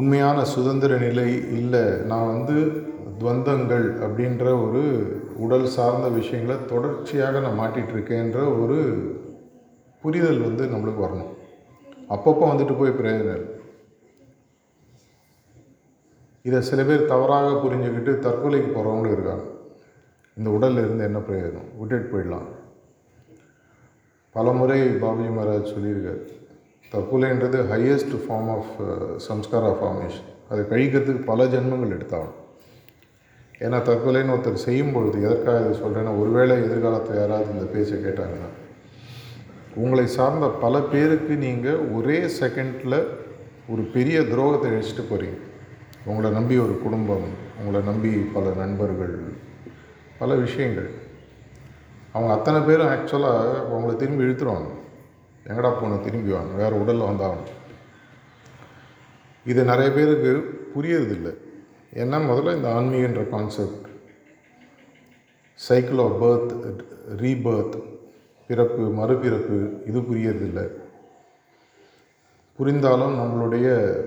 [0.00, 1.84] உண்மையான சுதந்திர நிலை இல்லை.
[2.10, 2.56] நான் வந்து
[3.20, 4.82] துவந்தங்கள் அப்படின்ற ஒரு
[5.44, 8.78] உடல் சார்ந்த விஷயங்களை தொடர்ச்சியாக நான் மாட்டிகிட்ருக்கேன்ற ஒரு
[10.04, 11.32] புரிதல் வந்து நம்மளுக்கு வரணும்.
[12.14, 13.50] அப்பப்போ வந்துட்டு போய் பிரயோஜனம்
[16.42, 19.44] இதை சில பேர் தவறாக புரிஞ்சுக்கிட்டு தற்கொலைக்கு போகிறவங்களும் இருக்காங்க.
[20.36, 21.68] இந்த உடலில் இருந்து என்ன பிரயோஜனம்?
[21.78, 22.48] விட்டுட்டு போயிடலாம்.
[24.32, 26.22] பல முறை பாபுஜி மகாராஜ் சொல்லியிருக்கார்
[26.92, 28.74] தற்கொலைன்றது ஹையஸ்ட் ஃபார்ம் ஆஃப்
[29.28, 32.40] சம்ஸ்காரா ஃபார்மேஷன் அதை கழிக்கிறதுக்கு பல ஜென்மங்கள் எடுத்தாகணும்.
[33.58, 38.50] ஏன்னா தற்கொலைன்னு ஒருத்தர் செய்யும் பொழுது எதற்காக இதை சொல்கிறேன்னா ஒருவேளை எதிர்காலத்தில் யாராவது இந்த பேச்சை கேட்டாங்கன்னா
[39.74, 42.98] உங்களை சார்ந்த பல பேருக்கு நீங்கள் ஒரே செகண்டில்
[43.68, 45.38] ஒரு பெரிய துரோகத்தை அழிச்சிட்டு போகிறீங்க
[46.04, 47.26] உங்களை நம்பி ஒரு குடும்பம்
[47.58, 49.14] உங்களை நம்பி பல நண்பர்கள்
[50.18, 50.90] பல விஷயங்கள்.
[52.12, 54.70] அவங்க அத்தனை பேரும் ஆக்சுவலாக அவங்கள திரும்பி இழுத்துருவாங்க.
[55.46, 57.50] எங்கடா போன திரும்பி வாங்க வேறு உடலில் வந்தாகணும்
[59.46, 60.30] இது நிறைய பேருக்கு
[60.74, 61.32] புரியறதில்லை.
[62.02, 63.88] ஏன்னா முதல்ல இந்த ஆன்மீகன்ற concept
[65.54, 66.52] cycle of birth
[67.22, 67.76] rebirth
[68.48, 70.64] பிறப்பு மறுபிறப்பு இது புரியறதில்லை.
[72.58, 73.66] புரிந்தாலும் நம்மளுடைய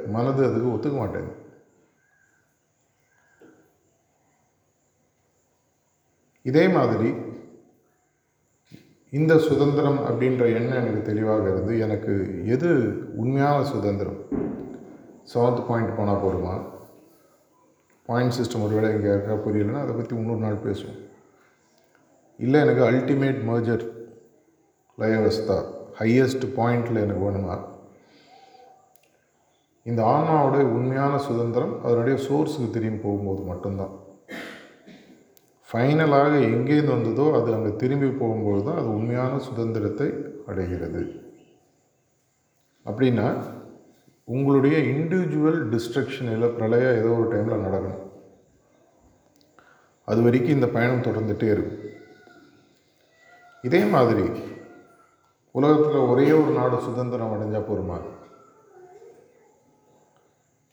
[0.10, 1.46] மனது அதுக்கு ஒத்துக்க மாட்டேங்குது.
[6.42, 7.10] இதே மாதிரி
[9.10, 12.14] இந்த சுதந்திரம் அப்படின்ற எண்ணம் எனக்கு தெளிவாக இருந்து எனக்கு
[12.46, 12.70] எது
[13.16, 14.22] உண்மையான சுதந்திரம்?
[15.34, 16.56] செவன்த் பாயிண்ட் போனால் போதுமா?
[18.06, 21.00] பாயிண்ட் சிஸ்டம் ஒருவேளை இங்கே இருக்கா புரியலைன்னா அதை பற்றி இன்னொரு நாள் பேசுவோம்.
[22.38, 23.97] இல்லை எனக்கு அல்டிமேட் மர்ஜர்
[25.02, 25.56] லயவஸ்தா
[25.98, 27.56] ஹையஸ்ட் பாயிண்டில் எனக்கு வேணுமா?
[29.90, 33.94] இந்த ஆன்மாவுடைய உண்மையான சுதந்திரம் அதனுடைய சோர்ஸுக்கு திரும்பி போகும்போது மட்டும்தான்.
[35.70, 40.10] ஃபைனலாக எங்கேருந்து வந்ததோ அது அங்கே திரும்பி போகும்போது தான் அது உண்மையான சுதந்திரத்தை
[40.50, 41.02] அடைகிறது.
[42.90, 43.28] அப்படின்னா
[44.36, 48.04] உங்களுடைய இண்டிவிஜுவல் டிஸ்ட்ரக்ஷன் இல்லை பிரளயம் ஏதோ ஒரு டைமில் நடக்கணும்.
[50.08, 51.84] அது வரைக்கும் இந்த பயணம் தொடர்ந்துகிட்டே இருக்கும்.
[53.68, 54.26] இதே மாதிரி
[55.58, 57.98] உலகத்தில் ஒரே ஒரு நாடு சுதந்திரம் அடைஞ்சால் போருமா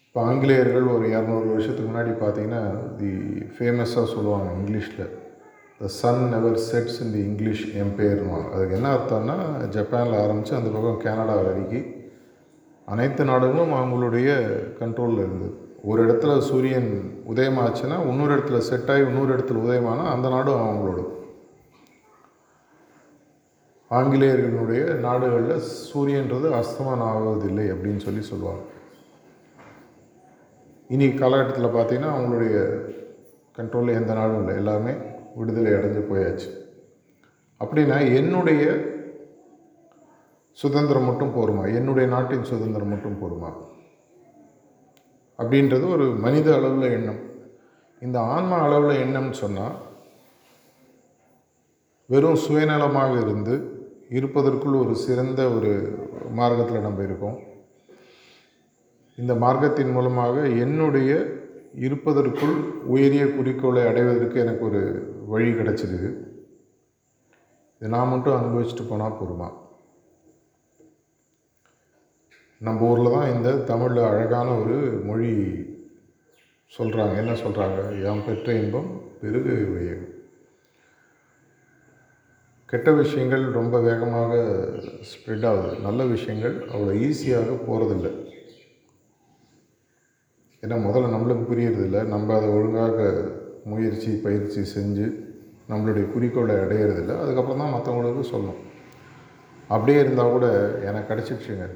[0.05, 2.61] இப்போ ஆங்கிலேயர்கள் ஒரு இரநூறு வருஷத்துக்கு முன்னாடி பார்த்தீங்கன்னா
[2.99, 3.13] தி
[3.55, 5.07] ஃபேமஸாக சொல்லுவாங்க இங்கிலீஷில்
[5.81, 9.37] the sun never sets in the English எம்பையர்னுவாங்க அதுக்கு என்ன அர்த்தம்னா
[9.71, 11.89] ஜப்பானில் ஆரம்பித்து அந்த பக்கம் கனடா வரைக்கும்
[12.89, 14.29] அனைத்து நாடுகளும் அவங்களுடைய
[14.81, 15.53] கண்ட்ரோலில் இருந்தது
[15.85, 16.91] ஒரு இடத்துல சூரியன்
[17.29, 21.01] உதயமாச்சுன்னா இன்னொரு இடத்துல செட் ஆகி இன்னொரு இடத்துல உதயமானால் அந்த நாடும் அவங்களோட
[23.89, 25.63] ஆங்கிலேயர்களுடைய நாடுகளில்
[25.95, 28.63] சூரியன்றது அஸ்தமனம் ஆவதில்லை அப்படின்னு சொல்லி சொல்லுவாங்க.
[30.89, 32.81] இனி காலகட்டத்தில் பார்த்திங்கன்னா அவங்களுடைய
[33.57, 34.55] கண்ட்ரோலில் எந்த நாடும் இல்லை.
[34.55, 34.91] எல்லாமே
[35.35, 36.63] விடுதலை அடைஞ்சு போயாச்சு.
[37.65, 38.93] அப்படின்னா என்னுடைய
[40.51, 41.75] சுதந்திரம் மட்டும் போருமா?
[41.75, 43.53] என்னுடைய நாட்டின் சுதந்திரம் மட்டும் போருமா?
[45.39, 47.19] அப்படின்றது ஒரு மனித அளவில் எண்ணம்.
[48.01, 49.77] இந்த ஆன்மா அளவில் எண்ணம்னு சொன்னால்
[52.07, 53.74] வெறும் சுயநலமாக இருந்து
[54.11, 55.71] இருப்பதற்குள் ஒரு சிறந்த ஒரு
[56.31, 57.39] மார்க்கத்தில் நம்ம இருக்கோம்.
[59.19, 61.11] இந்த மார்க்கத்தின் மூலமாக என்னுடைய
[61.75, 62.55] இருப்பதற்குள்
[62.87, 64.83] உயரிய குறிக்கோளை அடைவதற்கு எனக்கு ஒரு
[65.27, 66.11] வழி கிடச்சிருக்கு
[67.81, 69.49] இது நான் மட்டும் அனுபவிச்சுட்டு போனால் போருமா
[72.61, 75.31] நம்ம ஊரில் தான் இந்த தமிழில் அழகான ஒரு மொழி
[76.79, 78.91] சொல்கிறாங்க என்ன சொல்கிறாங்க யாம் பெற்ற இன்பம்
[79.21, 80.14] பெருகு வையம்
[82.75, 84.35] கெட்ட விஷயங்கள் ரொம்ப வேகமாக
[85.11, 85.77] ஸ்ப்ரெட் ஆகுது.
[85.79, 88.09] நல்ல விஷயங்கள் அவ்வளோ ஈஸியாக போகிறதில்ல
[90.63, 92.05] ஏன்னா முதல்ல நம்மளுக்கு புரியறதில்ல.
[92.05, 92.97] நம்ம அதை ஒழுங்காக
[93.65, 95.07] முயற்சி பயிற்சி செஞ்சு
[95.69, 97.19] நம்மளுடைய குறிக்கோளை அடையிறதில்ல.
[97.21, 98.61] அதுக்கப்புறம் தான் மற்றவங்களுக்கு சொல்லணும்.
[99.69, 100.47] அப்படியே இருந்தால் கூட
[100.89, 101.69] எனக்கு கிடச்சிடுச்சுங்க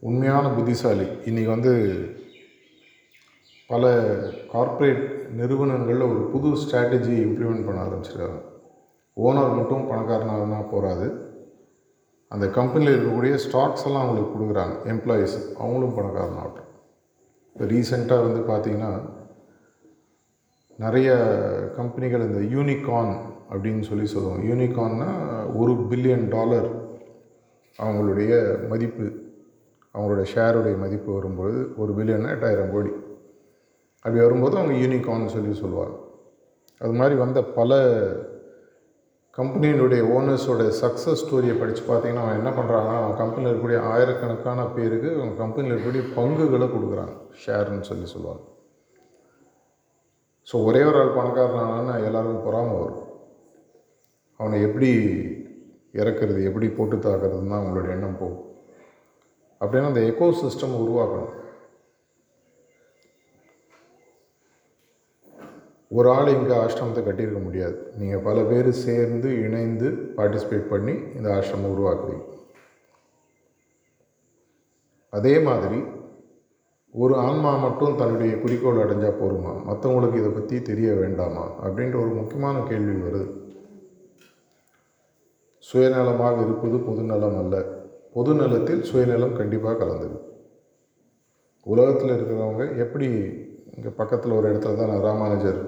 [0.00, 1.08] உண்மையான புத்திசாலி.
[1.30, 1.74] இன்றைக்கி வந்து
[3.66, 3.94] பல
[4.52, 8.40] கார்ப்பரேட் நிறுவனங்களில் ஒரு புது ஸ்ட்ராட்டஜி இம்ப்ளிமெண்ட் பண்ண ஆரம்பிச்சிருக்காங்க.
[9.16, 11.06] ஓனர் மட்டும் பணக்காரனாகனா போகாது
[12.34, 14.74] அந்த கம்பெனியில் இருக்கக்கூடிய ஸ்டாக்ஸ் எல்லாம் அவங்களுக்கு கொடுக்குறாங்க.
[14.92, 16.68] எம்ப்ளாயீஸ் அவங்களும் பணக்காரனாகட்டும்.
[17.54, 18.92] இப்போ ரீசெண்டாக வந்து பார்த்திங்கன்னா
[20.78, 21.08] நிறைய
[21.78, 23.12] கம்பெனிகள் இந்த யூனிகான்
[23.52, 25.10] அப்படின்னு சொல்லி சொல்லுவோம் யூனிகான்னா
[25.60, 26.68] ஒரு பில்லியன் டாலர்
[27.78, 28.32] அவங்களுடைய
[28.70, 29.06] மதிப்பு
[29.94, 32.92] அவங்களோட ஷேருடைய மதிப்பு வரும்பொழுது ஒரு பில்லியன்னா எட்டாயிரம் கோடி.
[34.04, 35.96] அப்படி வரும்போது அவங்க யூனிகார்ன் சொல்லி சொல்லுவாங்க.
[36.80, 37.80] அது மாதிரி வந்த பல
[39.38, 45.36] கம்பெனியினுடைய ஓனர்ஸோட சக்ஸஸ் ஸ்டோரியை படித்து பார்த்தீங்கன்னா அவன் என்ன பண்ணுறாங்கன்னா அவன் கம்பெனியில் இருக்கக்கூடிய ஆயிரக்கணக்கான பேருக்கு அவங்க
[45.42, 48.42] கம்பெனியில் இருக்கக்கூடிய பங்குகளை கொடுக்குறாங்க ஷேர்னு சொல்லி சொல்லுவாங்க.
[50.48, 53.06] ஸோ ஒரே ஒரு ஆள் பணக்காரனானா எல்லாருக்கும் பொறாமல் வரும்.
[54.40, 54.90] அவனை எப்படி
[56.00, 58.46] இறக்குறது எப்படி போட்டு தாக்குறதுன்னு தான் அவங்களோட எண்ணம் போகும்.
[59.60, 61.32] அப்படின்னா அந்த எக்கோ சிஸ்டம் உருவாக்கணும்.
[65.96, 67.76] ஒரு ஆள் இங்கே ஆசிரமத்தை கட்டியிருக்க முடியாது.
[67.98, 72.24] நீங்கள் பல பேர் சேர்ந்து இணைந்து பார்ட்டிசிபேட் பண்ணி இந்த ஆசிரமம் உருவாக்குறீங்க
[75.12, 75.78] அதே மாதிரி
[76.94, 79.52] ஒரு ஆன்மா மட்டும் தன்னுடைய குறிக்கோள் அடைஞ்சால் போருமா?
[79.68, 81.44] மற்றவங்களுக்கு இதை பற்றி தெரிய வேண்டாமா?
[81.64, 83.28] அப்படின்ற ஒரு முக்கியமான கேள்வி வருது.
[85.64, 87.56] சுயநலமாக இருப்பது பொதுநலம் அல்ல.
[88.14, 90.16] பொதுநலத்தில் சுயநலம் கண்டிப்பாக கலந்தது.
[91.66, 93.08] உலகத்தில் இருக்கிறவங்க எப்படி
[93.76, 95.60] இங்கே பக்கத்தில் ஒரு இடத்துல தான் ராமானுஜர்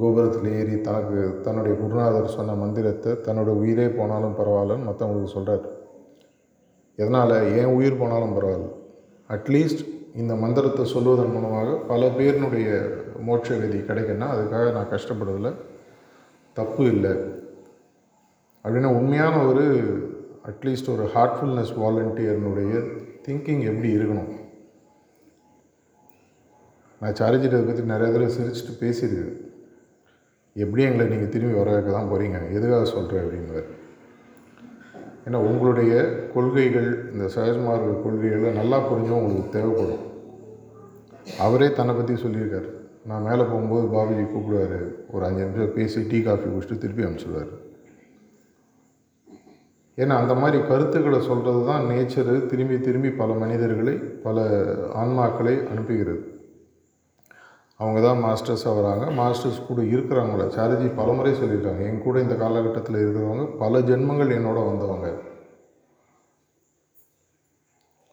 [0.00, 5.66] கோபுரத்தில் ஏறி தனக்கு தன்னுடைய குருநாதர் சொன்ன மந்திரத்தை தன்னோட உயிரே போனாலும் பரவாயில்லன்னு மற்றவங்களுக்கு சொல்கிறார்
[6.96, 7.34] எதனால்?
[7.58, 8.68] ஏன் உயிர் போனாலும் பரவாயில்ல.
[9.28, 9.82] அட்லீஸ்ட்
[10.14, 12.68] இந்த மந்திரத்தை சொல்வதன் மூலமாக பல பேரினுடைய
[13.26, 15.52] மோட்ச விதி கிடைக்குன்னா அதுக்காக நான் கஷ்டப்படுறதில்ல
[16.52, 17.14] தப்பு இல்லை.
[18.64, 19.64] அப்படின்னா உண்மையான ஒரு
[20.50, 22.72] அட்லீஸ்ட் ஒரு ஹார்ட்ஃபுல்னஸ் வாலண்டியர்னுடைய
[23.26, 24.32] திங்கிங் எப்படி இருக்கணும்?
[27.00, 29.43] நான் சார்ஜிட்டு பற்றி நிறைய தடவை சிரிச்சுட்டு பேசியிருக்கேன்.
[30.62, 33.70] எப்படி எங்களை நீங்கள் திரும்பி வர வைக்க தான் போகிறீங்க எதுக்காக சொல்கிறேன் அப்படின்வார்
[35.26, 35.92] ஏன்னா உங்களுடைய
[36.34, 40.02] கொள்கைகள் இந்த சகஜமார்க்க கொள்கைகளை நல்லா புரிஞ்சும் உங்களுக்கு தேவைப்படும்.
[41.38, 42.68] அவரே தன்னை பற்றி சொல்லியிருக்காரு.
[43.06, 44.78] நான் மேலே போகும்போது பாபுஜி கூப்பிடுவார்.
[45.10, 47.52] ஒரு அஞ்சு நிமிஷம் பேசி டீ காஃபி குடிச்சிட்டு திருப்பி அனுப்பிச்சிடுவார்.
[49.96, 52.46] ஏன்னா அந்த மாதிரி கருத்துக்களை சொல்கிறது தான் நேச்சரு.
[52.46, 54.46] திரும்பி திரும்பி பல மனிதர்களை பல
[55.02, 56.22] ஆன்மாக்களை அனுப்புகிறது.
[57.76, 61.82] அவங்க தான் மாஸ்டர்ஸ் வராங்க மாஸ்டர்ஸ் கூட இருக்கிறவங்கள சாரஜி பலமுறை சொல்லியிருக்காங்க.
[61.88, 65.08] என் கூட இந்த காலகட்டத்தில் இருக்கிறவங்க பல ஜென்மங்கள் என்னோட வந்தவங்க.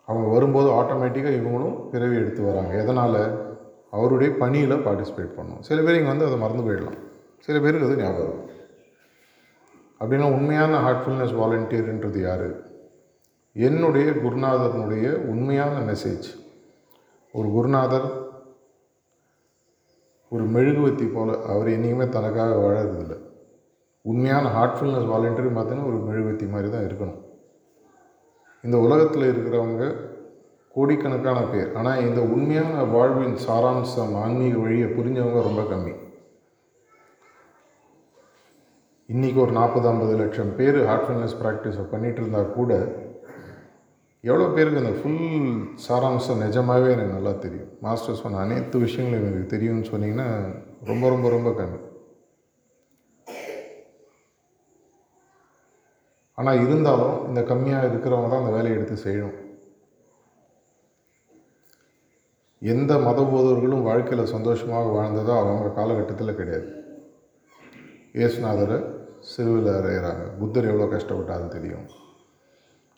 [0.06, 2.74] அவங்க வரும்போது ஆட்டோமேட்டிக்காக இவங்களும் பிறவி எடுத்து வராங்க.
[2.84, 3.50] எதனால்?
[3.91, 7.00] அவருடைய பணியில் பார்ட்டிசிபேட் பண்ணும் சில பேர் இங்கே வந்து அதை மறந்து போயிடலாம்.
[7.38, 8.50] சில பேருக்கு அது ஞாபகம்
[10.02, 12.47] அப்படின்னா உண்மையான ஹார்ட்ஃபுல்னஸ் வாலண்டியர்ன்றது யார்?
[13.56, 16.28] என்னுடைய குருநாதர்னுடைய உண்மையான மெசேஜ்
[17.34, 18.20] ஒரு குருநாதர்
[20.36, 23.17] ஒரு மெழுகுவத்தி போல் அவர் என்றைக்குமே தனக்காக வாழறதில்லை.
[24.06, 27.20] உண்மையான ஹார்ட்ஃபுல்னஸ் வாலண்டியர் பார்த்தீங்கன்னா ஒரு மெழுகுவத்தி மாதிரி தான் இருக்கணும்.
[28.63, 29.84] இந்த உலகத்தில் இருக்கிறவங்க
[30.76, 31.70] கோடிக்கணக்கான பேர்.
[31.80, 35.94] ஆனால் இந்த உண்மையான வாழ்வின் சாராம்சம் ஆன்மீக வழியை புரிஞ்சவங்க ரொம்ப கம்மி.
[39.10, 42.74] இன்றைக்கி ஒரு நாற்பது ஐம்பது லட்சம் பேர் ஹார்ட்ஃபுல்னஸ் ப்ராக்டிஸை பண்ணிகிட்டு இருந்தால் கூட
[44.29, 45.21] எவ்வளோ பேருக்கு இந்த ஃபுல்
[45.86, 47.69] சாராம்சம் நிஜமாகவே எனக்கு நல்லா தெரியும்.
[47.86, 50.27] மாஸ்டர் சொன்ன அனைத்து விஷயங்களும் எனக்கு தெரியும்னு சொன்னீங்கன்னா
[50.89, 51.79] ரொம்ப ரொம்ப ரொம்ப கம்மி
[56.38, 59.39] ஆனால் இருந்தாலும் இந்த கம்மியாக இருக்கிறவங்க தான் அந்த வேலையை எடுத்து செய்யணும்.
[62.73, 66.69] எந்த மத போதவர்களும் வாழ்க்கையில் சந்தோஷமாக வாழ்ந்ததோ அவங்க காலகட்டத்தில் கிடையாது.
[68.19, 68.77] இயேசுநாதரை
[69.31, 70.23] சிறுவில் அறையிறாங்க.
[70.39, 71.86] புத்தர் எவ்வளோ கஷ்டப்பட்டாருன்னு தெரியும்.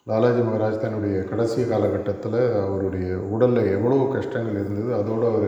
[0.06, 5.46] லாலாஜி மகாராஜ் தன்னுடைய கடைசி காலகட்டத்தில் அவருடைய உடலில் எவ்வளோ கஷ்டங்கள் இருந்தது அதோடு அவர்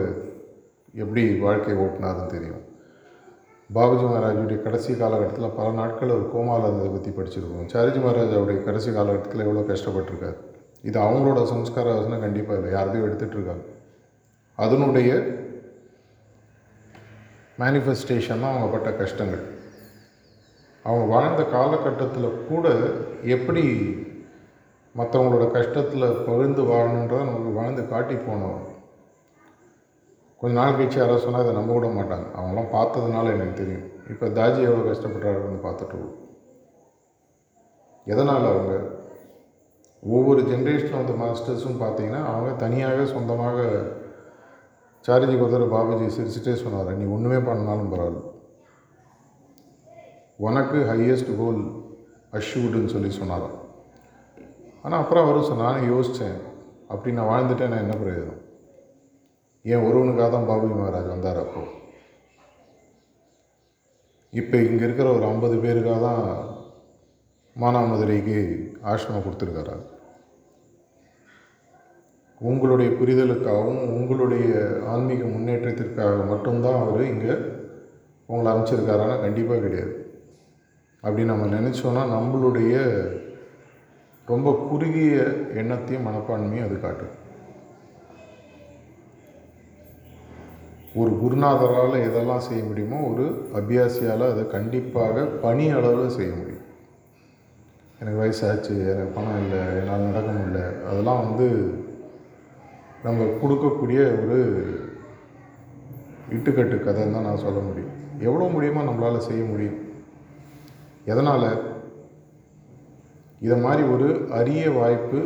[1.02, 2.62] எப்படி வாழ்க்கை ஓட்டினாருன்னு தெரியும்.
[3.70, 7.68] பாபுஜி மகாராஜுடைய கடைசி காலகட்டத்தில் பல நாட்கள் அவர் கோமாவில் இருந்ததை பற்றி படிச்சிருக்கோம்.
[7.74, 10.38] சாரிஜி மகாராஜ் அவருடைய கடைசி காலகட்டத்தில் எவ்வளோ கஷ்டப்பட்டிருக்காரு?
[10.88, 13.66] இது அவங்களோட சம்ஸ்கார வாசனை கண்டிப்பாக இல்லை யாரையும் எடுத்துகிட்ருக்காங்க
[14.58, 15.10] அதனுடைய
[17.58, 19.44] மேனிஃபெஸ்டேஷன் தான் அவங்க பட்ட கஷ்டங்கள்.
[20.84, 22.66] அவங்க வாழ்ந்த காலகட்டத்தில் கூட
[23.36, 23.64] எப்படி
[24.98, 28.60] மற்றவங்களோட கஷ்டத்தில் பகிர்ந்து வாழணுன்றதை நமக்கு வாழ்ந்து காட்டி போனோம்
[30.40, 32.26] கொஞ்ச நாள் கழிச்சு யாராவது சொன்னால் அதை நம்ப விட மாட்டாங்க.
[32.38, 33.86] அவங்களாம் பார்த்ததுனால எனக்கு தெரியும்.
[34.12, 36.00] இப்போ தாஜி எவ்வளோ கஷ்டப்படுறாருன்னு பார்த்துட்டு
[38.12, 38.74] எதனால் அவங்க?
[40.02, 43.64] ஒவ்வொரு ஜென்ரேஷன் ஆஃப் த மாஸ்டர்ஸும் பார்த்தீங்கன்னா அவங்க தனியாக சொந்தமாக
[45.08, 46.92] சாரிஜி கொடுத்துற பாபுஜி சிரிச்சுட்டே சொன்னார்.
[47.00, 48.22] நீ ஒன்றுமே பண்ணாலும் பரவாயில்ல.
[50.46, 51.60] உனக்கு ஹையஸ்ட் கோல்
[52.38, 53.55] அஷ்யூடுன்னு சொல்லி சொன்னாராம்.
[54.86, 56.36] ஆனால் அப்புறம் அவரும் சொன்ன நானும் யோசித்தேன்
[56.88, 58.42] அப்படி நான் வாழ்ந்துட்டேன் நான் என்ன பிரயோஜனம்?
[59.64, 61.62] ஏன் ஒருவனுக்காக தான் பாபுஜி மகாராஜ் வந்தார் அப்போ?
[64.32, 66.22] இப்போ இங்கே இருக்கிற ஒரு ஐம்பது பேருக்காக தான்
[67.56, 68.38] மானாமதுரைக்கு
[68.92, 69.76] ஆசிரமம் கொடுத்துருக்காரு?
[72.40, 74.46] உங்களுடைய புரிதலுக்காகவும் உங்களுடைய
[74.94, 77.34] ஆன்மீக முன்னேற்றத்திற்காக மட்டும்தான் அவர் இங்கே
[78.26, 79.94] உங்களை அமைச்சிருக்காரானா கண்டிப்பாக கிடையாது.
[81.00, 82.76] அப்படி நம்ம நினச்சோன்னா நம்மளுடைய
[84.26, 85.16] ரொம்ப குறுகிய
[85.60, 87.14] எண்ணத்தையும் மனப்பான்மையும் அது காட்டும்.
[90.94, 96.64] ஒரு குருநாதரால் எதெல்லாம் செய்ய முடியுமோ ஒரு அபியாசியால் அதை கண்டிப்பாக பணி அளவில் செய்ய முடியும்.
[98.00, 100.62] எனக்கு வயசாச்சு எனக்கு பணம் இல்லை என்னால் நடக்க முடியல.
[100.88, 101.46] அதெல்லாம் வந்து
[103.02, 104.38] நம்ம கொடுக்கக்கூடிய ஒரு
[106.30, 107.94] இட்டுக்கட்டு கதைன்னு தான் நான் சொல்ல முடியும்.
[108.18, 109.78] எவ்வளோ முடியுமோ நம்மளால் செய்ய முடியும்.
[111.04, 111.75] எதனால்?
[113.46, 115.20] இதை மாதிரி ஒரு அரிய வாய்ப்பு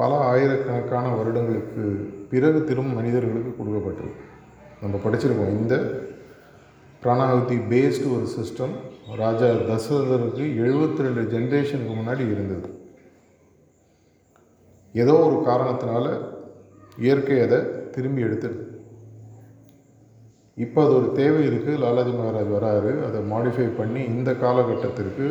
[0.00, 1.84] பல ஆயிரக்கணக்கான வருடங்களுக்கு
[2.32, 4.12] பிறகு திரும்ப மனிதர்களுக்கு கொடுக்கப்பட்டது
[4.82, 5.56] நம்ம படிச்சிருக்கோம்.
[5.60, 5.74] இந்த
[7.02, 8.74] பிராணாகுதி பேஸ்டு ஒரு சிஸ்டம்
[9.20, 12.68] ராஜா தசரதருக்கு எழுபத்தி ரெண்டு ஜென்ரேஷனுக்கு முன்னாடி இருந்தது.
[14.94, 16.06] ஏதோ ஒரு காரணத்தினால
[17.04, 17.58] இயற்கை அதை
[17.94, 18.64] திரும்பி எடுத்துடுது.
[20.64, 22.92] இப்போ அது ஒரு தேவை இருக்குது லாலாஜி மகாராஜ் வராரு.
[23.08, 25.26] அதை மாடிஃபை பண்ணி இந்த காலகட்டத்திற்கு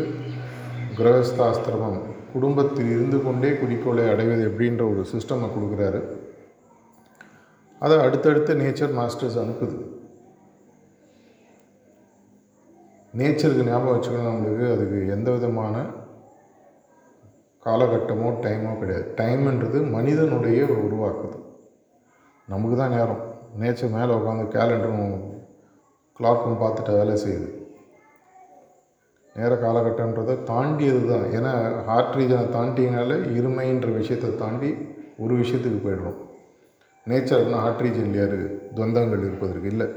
[0.97, 2.01] கிரகஸ்தாஸ்திரமம்
[2.33, 6.01] குடும்பத்தில் இருந்து கொண்டே குறிக்கோளை அடைவது எப்படின்ற ஒரு சிஸ்டமை கொடுக்குறாரு.
[7.79, 9.97] அதை அடுத்தடுத்த நேச்சர் மாஸ்டர்ஸ் அனுப்புது.
[13.17, 14.71] நேச்சருக்கு ஞாபகம் வச்சுக்கணும் நம்மளுக்கு.
[14.71, 15.77] அதுக்கு எந்த விதமான
[17.65, 19.13] காலகட்டமோ டைமோ கிடையாது.
[19.17, 21.37] டைம்ன்றது மனிதனுடைய உருவாக்குது.
[22.47, 23.23] நமக்கு தான் நேரம்.
[23.59, 25.21] நேச்சர் மேலே உட்காந்து கேலண்டரும்
[26.19, 27.58] கிளாக்கும் பார்த்துட்டு வேலை செய்யுது.
[29.39, 31.25] நேர காலகட்டன்றதை தாண்டியது தான்.
[31.37, 31.53] ஏன்னா
[31.85, 34.69] ஹார்ட் ரீஜனை தாண்டினால இருமைன்ற விஷயத்தை தாண்டி
[35.17, 36.19] ஒரு விஷயத்துக்கு போயிடுறோம்.
[37.09, 38.37] நேச்சர்னா ஹார்ட் ரீஜன் யார்?
[38.75, 39.87] துவந்தங்கள் இருப்பதற்கு இல்லை.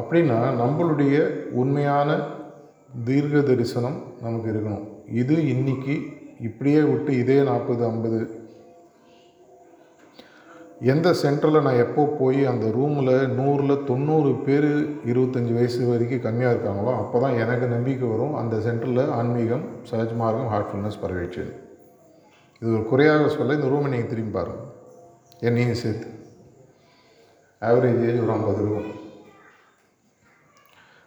[0.00, 1.16] அப்படின்னா நம்மளுடைய
[1.60, 2.18] உண்மையான
[3.04, 4.86] தீர்க்க தரிசனம் நமக்கு இருக்கணும்.
[5.14, 5.94] இது இன்னைக்கு
[6.40, 8.18] இப்படியே விட்டு இதே நாற்பது ஐம்பது
[10.80, 14.68] எந்த சென்டரில் நான் எப்போ போய் அந்த ரூமில் நூறில் தொண்ணூறு பேர்
[15.10, 18.36] இருபத்தஞ்சி வயசு வரைக்கும் கம்மியாக இருக்காங்களோ அப்போ தான் எனக்கு நம்பிக்கை வரும்.
[18.40, 21.44] அந்த சென்டரில் ஆன்மீகம் சஹஜ் மார்க்கம் ஹார்ட்ஃபுல்னஸ் பரவிச்சு
[22.62, 24.66] இது ஒரு குறையாக சொல்ல இந்த ரூமை நீங்கள் திரும்பி பாருங்கள்
[25.48, 26.08] என்னையும் சேர்த்து.
[27.62, 28.88] ஆவரேஜ் ஏஜ் ஒரு ஐம்பது இருக்கும்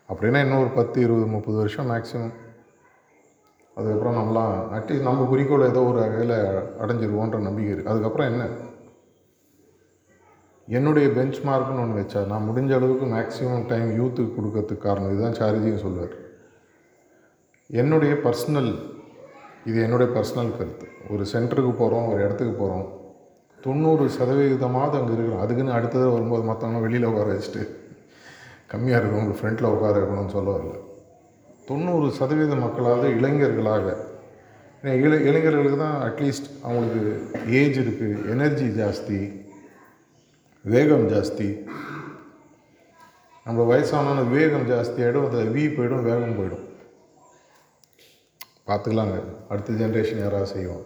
[0.09, 2.33] அப்படின்னா இன்னும் ஒரு பத்து இருபது முப்பது வருஷம் மேக்ஸிமம்
[3.77, 6.35] அதுக்கப்புறம் நம்மளாம் அட்லீஸ்ட் நம்ம குறிக்கோள் ஏதோ ஒரு வகையில்
[6.83, 8.43] அடைஞ்சிருவோன்ற நம்பிக்கை இருக்குது அதுக்கப்புறம் என்ன?
[10.67, 15.11] என்னுடைய பெஞ்ச் மார்க்னு ஒன்று வச்சா நான் முடிஞ்ச அளவுக்கு மேக்ஸிமம் டைம் யூத்துக்கு கொடுக்கறதுக்கு காரணம்.
[15.13, 16.15] இதுதான் சாரிஜியும் சொல்லுவார்
[17.69, 18.71] என்னுடைய பர்சனல்
[19.69, 20.87] இது என்னுடைய பர்சனல் கருத்து.
[21.13, 22.87] ஒரு சென்டருக்கு போகிறோம் ஒரு இடத்துக்கு போகிறோம்
[23.65, 25.43] தொண்ணூறு சதவிகிதமாவது அங்கே இருக்கிறோம்.
[25.43, 27.61] அதுக்குன்னு அடுத்தது வரும்போது மற்றவங்க வெளியில் உட்கார வச்சுட்டு
[28.71, 30.73] கம்மியாக இருக்கும் உங்களுக்கு ஃப்ரெண்டில் உட்கார இருக்கணும்னு சொல்ல வரல.
[31.69, 33.87] தொண்ணூறு சதவீத மக்களாவது இளைஞர்களாக.
[34.81, 34.93] ஏன்னா
[35.29, 37.03] இளைஞர்களுக்கு தான் அட்லீஸ்ட் அவங்களுக்கு
[37.59, 39.21] ஏஜ் இருக்குது எனர்ஜி ஜாஸ்தி.
[40.65, 41.67] வேகம் ஜாஸ்தி.
[43.45, 46.63] நம்ம வயசானவங்க வேகம் ஜாஸ்தி ஆகிடும் அதில் வீ போயிடும் வேகம் போயிடும்.
[48.67, 49.17] பார்த்துக்கலாங்க.
[49.49, 50.85] அடுத்த ஜென்ரேஷன் யாராவது செய்வோம்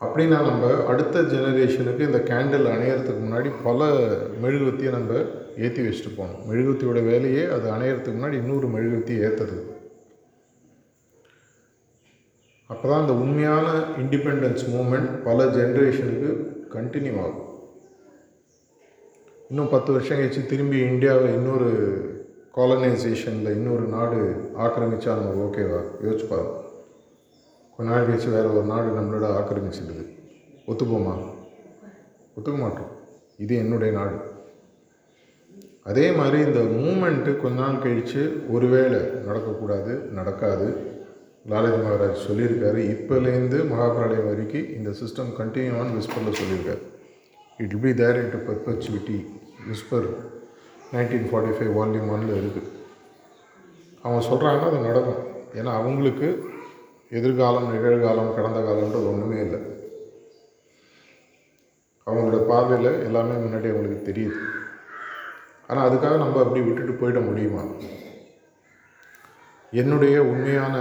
[0.00, 3.90] அப்படின்னா நம்ம அடுத்த ஜெனரேஷனுக்கு இந்த கேண்டில் அணையறதுக்கு முன்னாடி பல
[4.42, 5.12] மெழுகுவத்தியை நம்ம
[5.58, 6.42] ஏற்றி வச்சுட்டு போகணும்.
[6.50, 9.62] மெழுகுவத்தியோட வேலையே அது அணையறதுக்கு முன்னாடி இன்னொரு மெழுகுவத்தியை ஏற்றுறது
[12.66, 16.30] அப்போ தான் இந்த உண்மையான இண்டிபெண்டன்ஸ் மூமெண்ட் பல ஜென்ரேஷனுக்கு
[16.74, 17.50] கண்டினியூ ஆகும்.
[19.48, 21.70] இன்னும் பத்து வருஷம் கழிச்சு திரும்பி இந்தியாவை இன்னொரு
[22.56, 26.60] காலனைசேஷனில் இன்னொரு நாடு ஆக்கிரமித்தா நம்ம ஓகேவா யோசிச்சு பாரு
[27.76, 30.10] கொஞ்ச நாள் கழிச்சு வேறு ஒரு நாடு நம்மளோட ஆக்கிரமிச்சிடுது
[30.66, 31.14] ஒத்துப்போமா?
[32.36, 32.90] ஒத்துக்க மாட்டோம்.
[33.36, 34.16] இது என்னுடைய நாடு.
[35.84, 40.90] அதே மாதிரி இந்த மூமெண்ட்டு கொஞ்ச நாள் கழித்து ஒருவேளை நடக்கக்கூடாது நடக்காது.
[41.50, 42.80] லாலாஜி மகாராஜ் சொல்லியிருக்காரு.
[42.94, 46.82] இப்போலேருந்து மகாபிரளயம் வரைக்கும் இந்த சிஸ்டம் கண்டினியூ ஆன் விஸ்பரில் சொல்லியிருக்காரு.
[47.64, 49.16] It be there in to perpetuity
[49.70, 50.06] whisper
[50.92, 52.70] nineteen forty five volume ஒனில் இருக்குது
[54.02, 55.22] அவங்க சொல்கிறாங்கன்னா அது நடக்கும்.
[55.58, 56.28] ஏன்னா அவங்களுக்கு
[57.18, 59.60] எதிர்காலம் நிகழ்காலம் கடந்த காலம்ன்றது ஒன்றுமே இல்லை.
[62.06, 64.38] அவங்களோட பார்வையில் எல்லாமே முன்னாடி அவங்களுக்கு தெரியுது.
[65.66, 67.64] ஆனால் அதுக்காக நம்ம அப்படி விட்டுட்டு போயிட முடியுமா?
[69.72, 70.76] என்னுடைய உண்மையான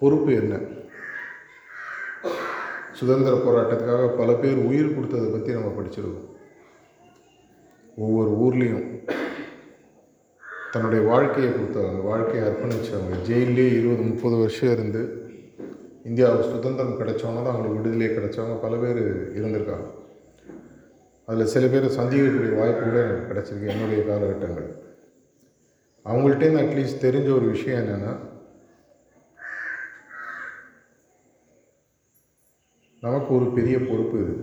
[0.00, 0.54] பொறுப்பு என்ன?
[2.92, 6.28] சுதந்திர போராட்டத்துக்காக பல பேர் உயிர் கொடுத்ததை பற்றி நம்ம படிச்சிருக்கோம்.
[7.96, 8.86] ஒவ்வொரு ஊர்லேயும்
[10.72, 15.02] தன்னுடைய வாழ்க்கையை கொடுத்தவங்க வாழ்க்கையை அர்ப்பணித்தவங்க ஜெயிலே இருபது முப்பது வருஷம் இருந்து
[16.04, 19.00] இந்தியாவுக்கு சுதந்திரம் கிடைச்சவங்க தான் அவங்களுக்கு விடுதலை கிடைச்சவங்க பல பேர்
[19.38, 19.88] இருந்திருக்காங்க.
[21.24, 24.68] அதில் சில பேர் சந்திக்கக்கூடிய வாய்ப்பு கூட எனக்கு கிடச்சிருக்கு என்னுடைய காலகட்டங்கள்.
[26.04, 28.12] அவங்கள்ட்டேருந்து அட்லீஸ்ட் தெரிஞ்ச ஒரு விஷயம் என்னென்னா
[33.00, 34.36] நமக்கு ஒரு பெரிய பொறுப்பு இது.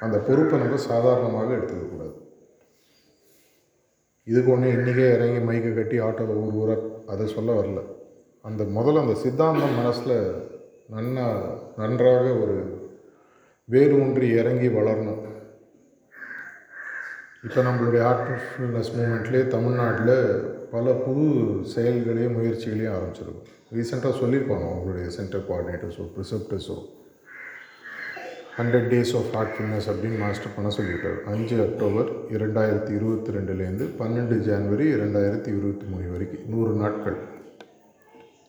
[0.00, 2.14] அந்த பொறுப்பை நம்ம சாதாரணமாக எடுத்துக்கக்கூடாது
[4.24, 7.82] இதுக்கு ஒன்று இன்றைக்கே இறங்கி மைக்கை கட்டி ஆட்டோவில் ஊர் ஊராக அதை சொல்ல வரல.
[8.42, 10.16] அந்த முதல்ல அந்த சித்தாந்தம் மனசில்
[10.92, 11.26] நன்னா
[11.76, 12.56] நன்றாக ஒரு
[13.64, 15.22] வேறு ஒன்றி இறங்கி வளரணும்.
[17.44, 20.18] இப்போ நம்மளுடைய ஆர்டிஃபில்னஸ் மூமெண்ட்லேயே தமிழ்நாட்டில்
[20.74, 21.24] பல புது
[21.74, 23.46] செயல்களையும் முயற்சிகளையும் ஆரம்பிச்சிருக்கும்.
[23.76, 26.76] ரீசெண்டாக சொல்லியிருப்பாங்க அவங்களுடைய சென்டர் கோஆர்டினேட்டர்ஸோ ப்ரிசெப்டர்ஸோ
[28.58, 31.18] ஹண்ட்ரட் டேஸ் ஆஃப் ஹார்ட்ஃபுல்னஸ் அப்படின்னு மாஸ்டர் பண்ண சொல்லியிருக்காரு.
[31.32, 37.18] அஞ்சு அக்டோபர் இரண்டாயிரத்தி இருபத்தி ரெண்டுலேருந்து பன்னெண்டு ஜான்வரி இரண்டாயிரத்தி இருபத்தி மூணு வரைக்கும் நூறு நாட்கள்.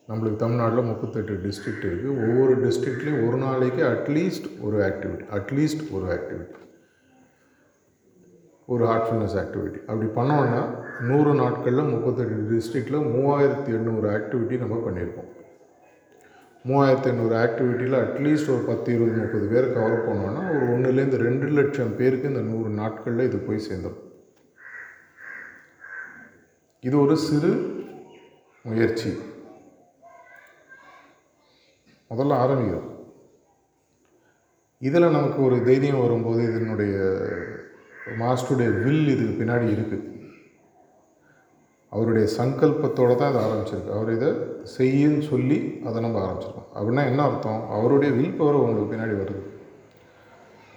[0.09, 6.61] நம்மளுக்கு தமிழ்நாட்டில் முப்பத்தெட்டு டிஸ்ட்ரிக்ட் இருக்குது ஒவ்வொரு டிஸ்ட்ரிக்ட்லேயும் ஒரு நாளைக்கு அட்லீஸ்ட் ஒரு ஆக்டிவிட்டி அட்லீஸ்ட் ஒரு ஆக்டிவிட்டி
[8.67, 10.61] ஒரு ஹார்ட்ஃபுல்னஸ் ஆக்டிவிட்டி அப்படி பண்ணோன்னா
[11.01, 15.29] நூறு நாட்களில் முப்பத்தெட்டு டிஸ்ட்ரிக்டில் மூவாயிரத்தி எண்ணூறு ஆக்டிவிட்டி நம்ம பண்ணியிருக்கோம்.
[16.67, 21.95] மூவாயிரத்தி எண்ணூறு ஆக்டிவிட்டியில் அட்லீஸ்ட் ஒரு பத்து இருபது முப்பது பேர் கவர் பண்ணோன்னா ஒரு ஒன்றுலேருந்து ரெண்டு லட்சம்
[21.95, 24.03] பேருக்கு இந்த நூறு நாட்களில் இது போய் சேர்ந்துடும்
[26.81, 27.51] இது ஒரு சிறு
[28.63, 29.09] முயற்சி.
[32.09, 32.91] முதல்ல ஆரம்பிக்கிறோம்.
[34.79, 36.97] இதில் நமக்கு ஒரு தைரியம் வரும்போது இதனுடைய
[38.21, 40.15] மாஸ்டருடைய வில் இதுக்கு பின்னாடி இருக்குது
[41.89, 43.91] அவருடைய சங்கல்பத்தோடு தான் இதை ஆரம்பிச்சிருக்கு.
[43.97, 44.29] அவர் இதை
[44.77, 46.67] செய்யுன்னு சொல்லி அதை நம்ம ஆரம்பிச்சிருக்கோம்.
[46.77, 47.61] அப்படின்னா என்ன அர்த்தம்?
[47.69, 49.43] அவருடைய வில் பவர் உங்களுக்கு பின்னாடி வருது.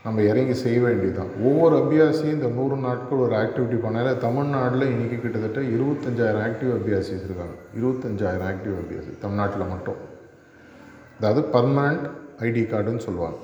[0.04, 1.32] நம்ம இறங்கி செய்ய வேண்டியதுதான்.
[1.42, 7.56] ஒவ்வொரு அபியாசியும் இந்த நூறு நாட்கள் ஒரு ஆக்டிவிட்டி பண்ணாலே தமிழ்நாட்டில் இன்றைக்கி கிட்டத்தட்ட இருபத்தஞ்சாயிரம் ஆக்டிவ் அபியாசி இருக்காங்க.
[7.80, 9.96] இருபத்தஞ்சாயிரம் ஆக்டிவ் அபியாசி தமிழ்நாட்டில் மட்டும்.
[11.20, 12.06] அதாவது பர்மனண்ட்
[12.38, 13.36] ஐடி கார்டுன்னு சொல்லுவாங்க.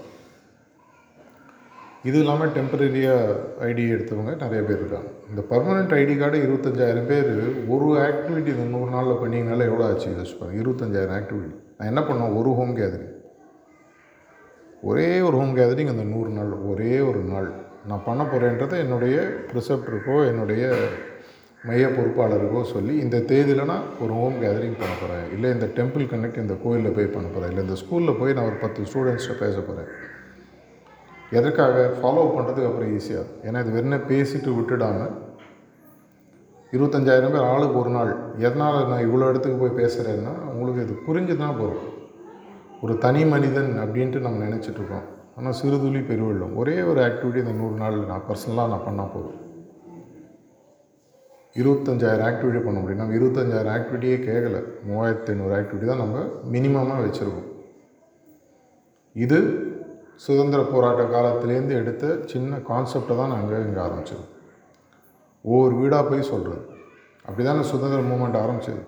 [2.08, 3.34] இது இல்லாமல் டெம்பரரியாக
[3.66, 5.10] ஐடி எடுத்தவங்க நிறைய பேர் இருக்காங்க.
[5.30, 7.30] இந்த பர்மனெண்ட் ஐடி கார்டு இருபத்தஞ்சாயிரம் பேர்
[7.74, 10.08] ஒரு ஆக்டிவிட்டி இந்த நூறு நாளில் பண்ணிங்கனால எவ்வளோ ஆச்சு?
[10.16, 13.12] யோசிப்பாங்க இருபத்தஞ்சாயிரம் ஆக்டிவிட்டி நான் என்ன பண்ணோம் ஒரு ஹோம் கேதரிங்
[14.82, 17.48] ஒரே ஒரு ஹோம் கேதரிங் அந்த நூறு நாள் ஒரே ஒரு நாள்.
[17.90, 19.16] நான் பண்ண போகிறேன்றதை என்னுடைய
[19.50, 20.62] ப்ரிசெப்டருக்கோ என்னுடைய
[21.66, 26.42] மைய பொறுப்பாளருக்கோ சொல்லி இந்த தேதியில் நான் ஒரு ஹோம் கேதரிங் பண்ண போகிறேன் இல்லை இந்த டெம்பிள் கனெக்ட்
[26.44, 29.88] இந்த கோயிலில் போய் பண்ண போகிறேன் இல்லை இந்த ஸ்கூலில் போய் நான் ஒரு பத்து ஸ்டூடெண்ட்ஸ்கிட்ட பேச போகிறேன்
[31.34, 35.14] எதற்காக ஃபாலோ பண்ணுறதுக்கு அப்புறம் ஈஸியாக ஏன்னா இது வெறும் பேசிட்டு விட்டுடாமல்
[36.72, 38.12] இருபத்தஞ்சாயிரம் பேர் ஆளுக்கு ஒரு நாள்.
[38.46, 41.92] எதனால் நான் இவ்வளோ இடத்துக்கு போய் பேசுகிறேன்னா உங்களுக்கு இது புரிஞ்சு தான் போகிறோம்
[42.84, 45.06] ஒரு தனி மனிதன் அப்படின்ட்டு நம்ம நினச்சிட்ருக்கோம்
[45.36, 46.54] ஆனால் சிறுதுளி பெருவெள்ளம்.
[46.60, 49.40] ஒரே ஒரு ஆக்டிவிட்டி இந்த நூறு நாள் நான் பர்சனலாக நான் பண்ணால் போதும்.
[51.60, 53.02] இருபத்தஞ்சாயிரம் ஆக்டிவிட்டி பண்ண முடியும்.
[53.02, 54.58] நம்ம இருபத்தஞ்சாயிரம் ஆக்டிவிட்டியே கேட்கல
[54.88, 56.24] மூவாயிரத்தி ஐநூறு ஆக்டிவிட்டி தான் நம்ம
[56.54, 57.48] மினிமமாக வச்சுருக்கோம்.
[59.16, 59.38] இது
[60.24, 64.26] சுதந்திர போராட்ட காலத்திலேருந்து எடுத்த சின்ன கான்செப்டை தான் நாங்கள் இங்கே ஆரம்பித்தோம்
[65.44, 66.62] ஒவ்வொரு வீடாக போய் சொல்கிறது
[67.24, 68.82] அப்படி தானே சுதந்திர மூமெண்ட் ஆரம்பிச்சது.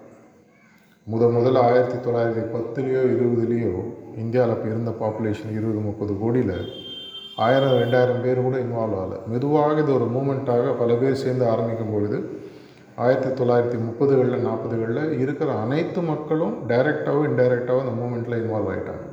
[1.07, 3.75] முத முதல்ல ஆயிரத்தி தொள்ளாயிரத்தி பத்துலேயோ இருபதுலேயோ
[4.23, 6.57] இந்தியாவில் இப்போ இருந்த பாப்புலேஷன் இருபது முப்பது கோடியில்
[7.47, 9.19] ஆயிரம் ரெண்டாயிரம் பேர் கூட இன்வால்வ் ஆகலை.
[9.33, 12.19] மெதுவாக இது ஒரு மூமெண்ட்டாக பல பேர் சேர்ந்து ஆரம்பிக்கும் பொழுது
[13.05, 19.08] ஆயிரத்தி தொள்ளாயிரத்தி முப்பதுகளில் நாற்பதுகளில் இருக்கிற அனைத்து மக்களும் டைரெக்டாகவும் இன்டைரக்டாகவும் அந்த மூமெண்ட்டில் இன்வால்வ் ஆகிட்டாங்க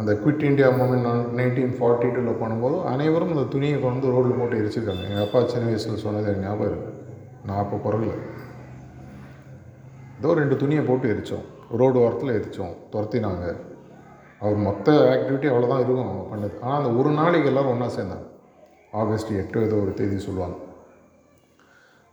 [0.00, 4.38] அந்த குவிட் இண்டியா மூமெண்ட் நான் நைன்டீன் ஃபார்ட்டி டூவில் பண்ணும்போது அனைவரும் அந்த துணியை கொண்டு வந்து ரோட்டில்
[4.40, 5.04] போட்டு எரிச்சிருக்காங்க.
[5.10, 7.00] எங்கள் அப்பா சின்ன வயசில் சொன்னது எனக்கு ஞாபகம் இருக்குது
[7.48, 8.14] நான் அப்போ பிறகுல
[10.18, 11.46] ஏதோ ரெண்டு துணியை போட்டு எரித்தோம்
[11.80, 13.44] ரோடு ஓரத்தில் எரித்தோம் துரத்தினாங்க.
[14.42, 16.56] அவர் மொத்த ஆக்டிவிட்டி அவ்வளோதான் இருக்கும் அவங்க பண்ணது.
[16.62, 18.26] ஆனால் அந்த ஒரு நாளைக்கு எல்லோரும் ஒன்றா சேர்ந்தாங்க.
[19.00, 20.56] ஆகஸ்ட் எட்டு ஏதோ ஒரு தேதி சொல்லுவாங்க.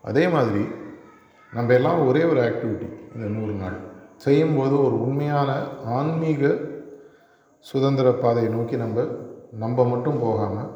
[0.03, 0.63] அதே மாதிரி
[1.53, 3.77] நம்ம எல்லாம் ஒரே ஒரு ஆக்டிவிட்டி இந்த நூறு நாள்.
[4.25, 5.49] செய்யும்போது ஒரு உண்மையான
[5.97, 6.51] ஆன்மீக
[7.69, 9.05] சுதந்திர பாதையை நோக்கி நம்ம
[9.63, 10.69] நம்ம மட்டும் போகாமல்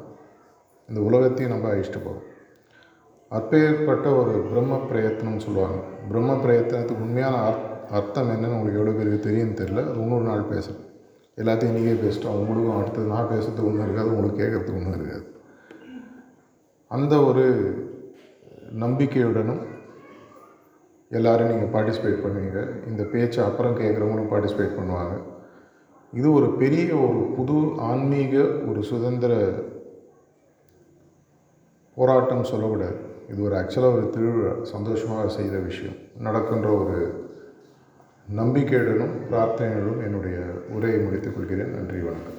[0.89, 2.25] இந்த உலகத்தையும் நம்ம அழிச்சிட்டு போகும்
[3.31, 5.77] அப்பேற்பட்ட ஒரு பிரம்ம பிரயத்தனம்னு சொல்லுவாங்க.
[6.09, 10.83] பிரம்ம பிரயத்தனத்துக்கு உண்மையான அர்த் அர்த்தம் என்னன்னு உங்களுக்கு எவ்வளோ பேருக்கு தெரியும்னு தெரில அது இன்னொரு நாள் பேசுகிறேன்
[11.41, 12.37] எல்லாத்தையும் நீங்களே பேசிட்டோம்.
[12.41, 15.25] உங்களுக்கும் அடுத்தது நான் பேசுறதுக்கு ஒன்றும் இருக்காது உங்களுக்கு கேட்குறதுக்கு ஒன்றும் இருக்காது.
[16.91, 17.45] அந்த ஒரு
[18.83, 19.63] நம்பிக்கையுடனும்
[21.11, 22.61] எல்லோரும் நீங்கள் பார்ட்டிசிபேட் பண்ணுவீங்க.
[22.89, 25.15] இந்த பேச்சை அப்புறம் கேட்குறவங்களும் பார்ட்டிசிபேட் பண்ணுவாங்க.
[26.13, 29.51] இது ஒரு பெரிய ஒரு புது ஆன்மீக ஒரு சுதந்திர
[31.95, 32.95] போராட்டம் சொல்லக்கூடாது
[33.29, 35.93] இது ஒரு ஆக்சுவலாக ஒரு திருவிழா சந்தோஷமாக செய்கிற விஷயம்.
[36.19, 37.23] நடக்கின்ற ஒரு
[38.35, 40.37] நம்பிக்கையுடனும் பிரார்த்தனையுடனும் என்னுடைய
[40.69, 41.69] உரையை முடித்துக் கொள்கிறேன்.
[41.69, 42.34] நன்றி வணக்கம்.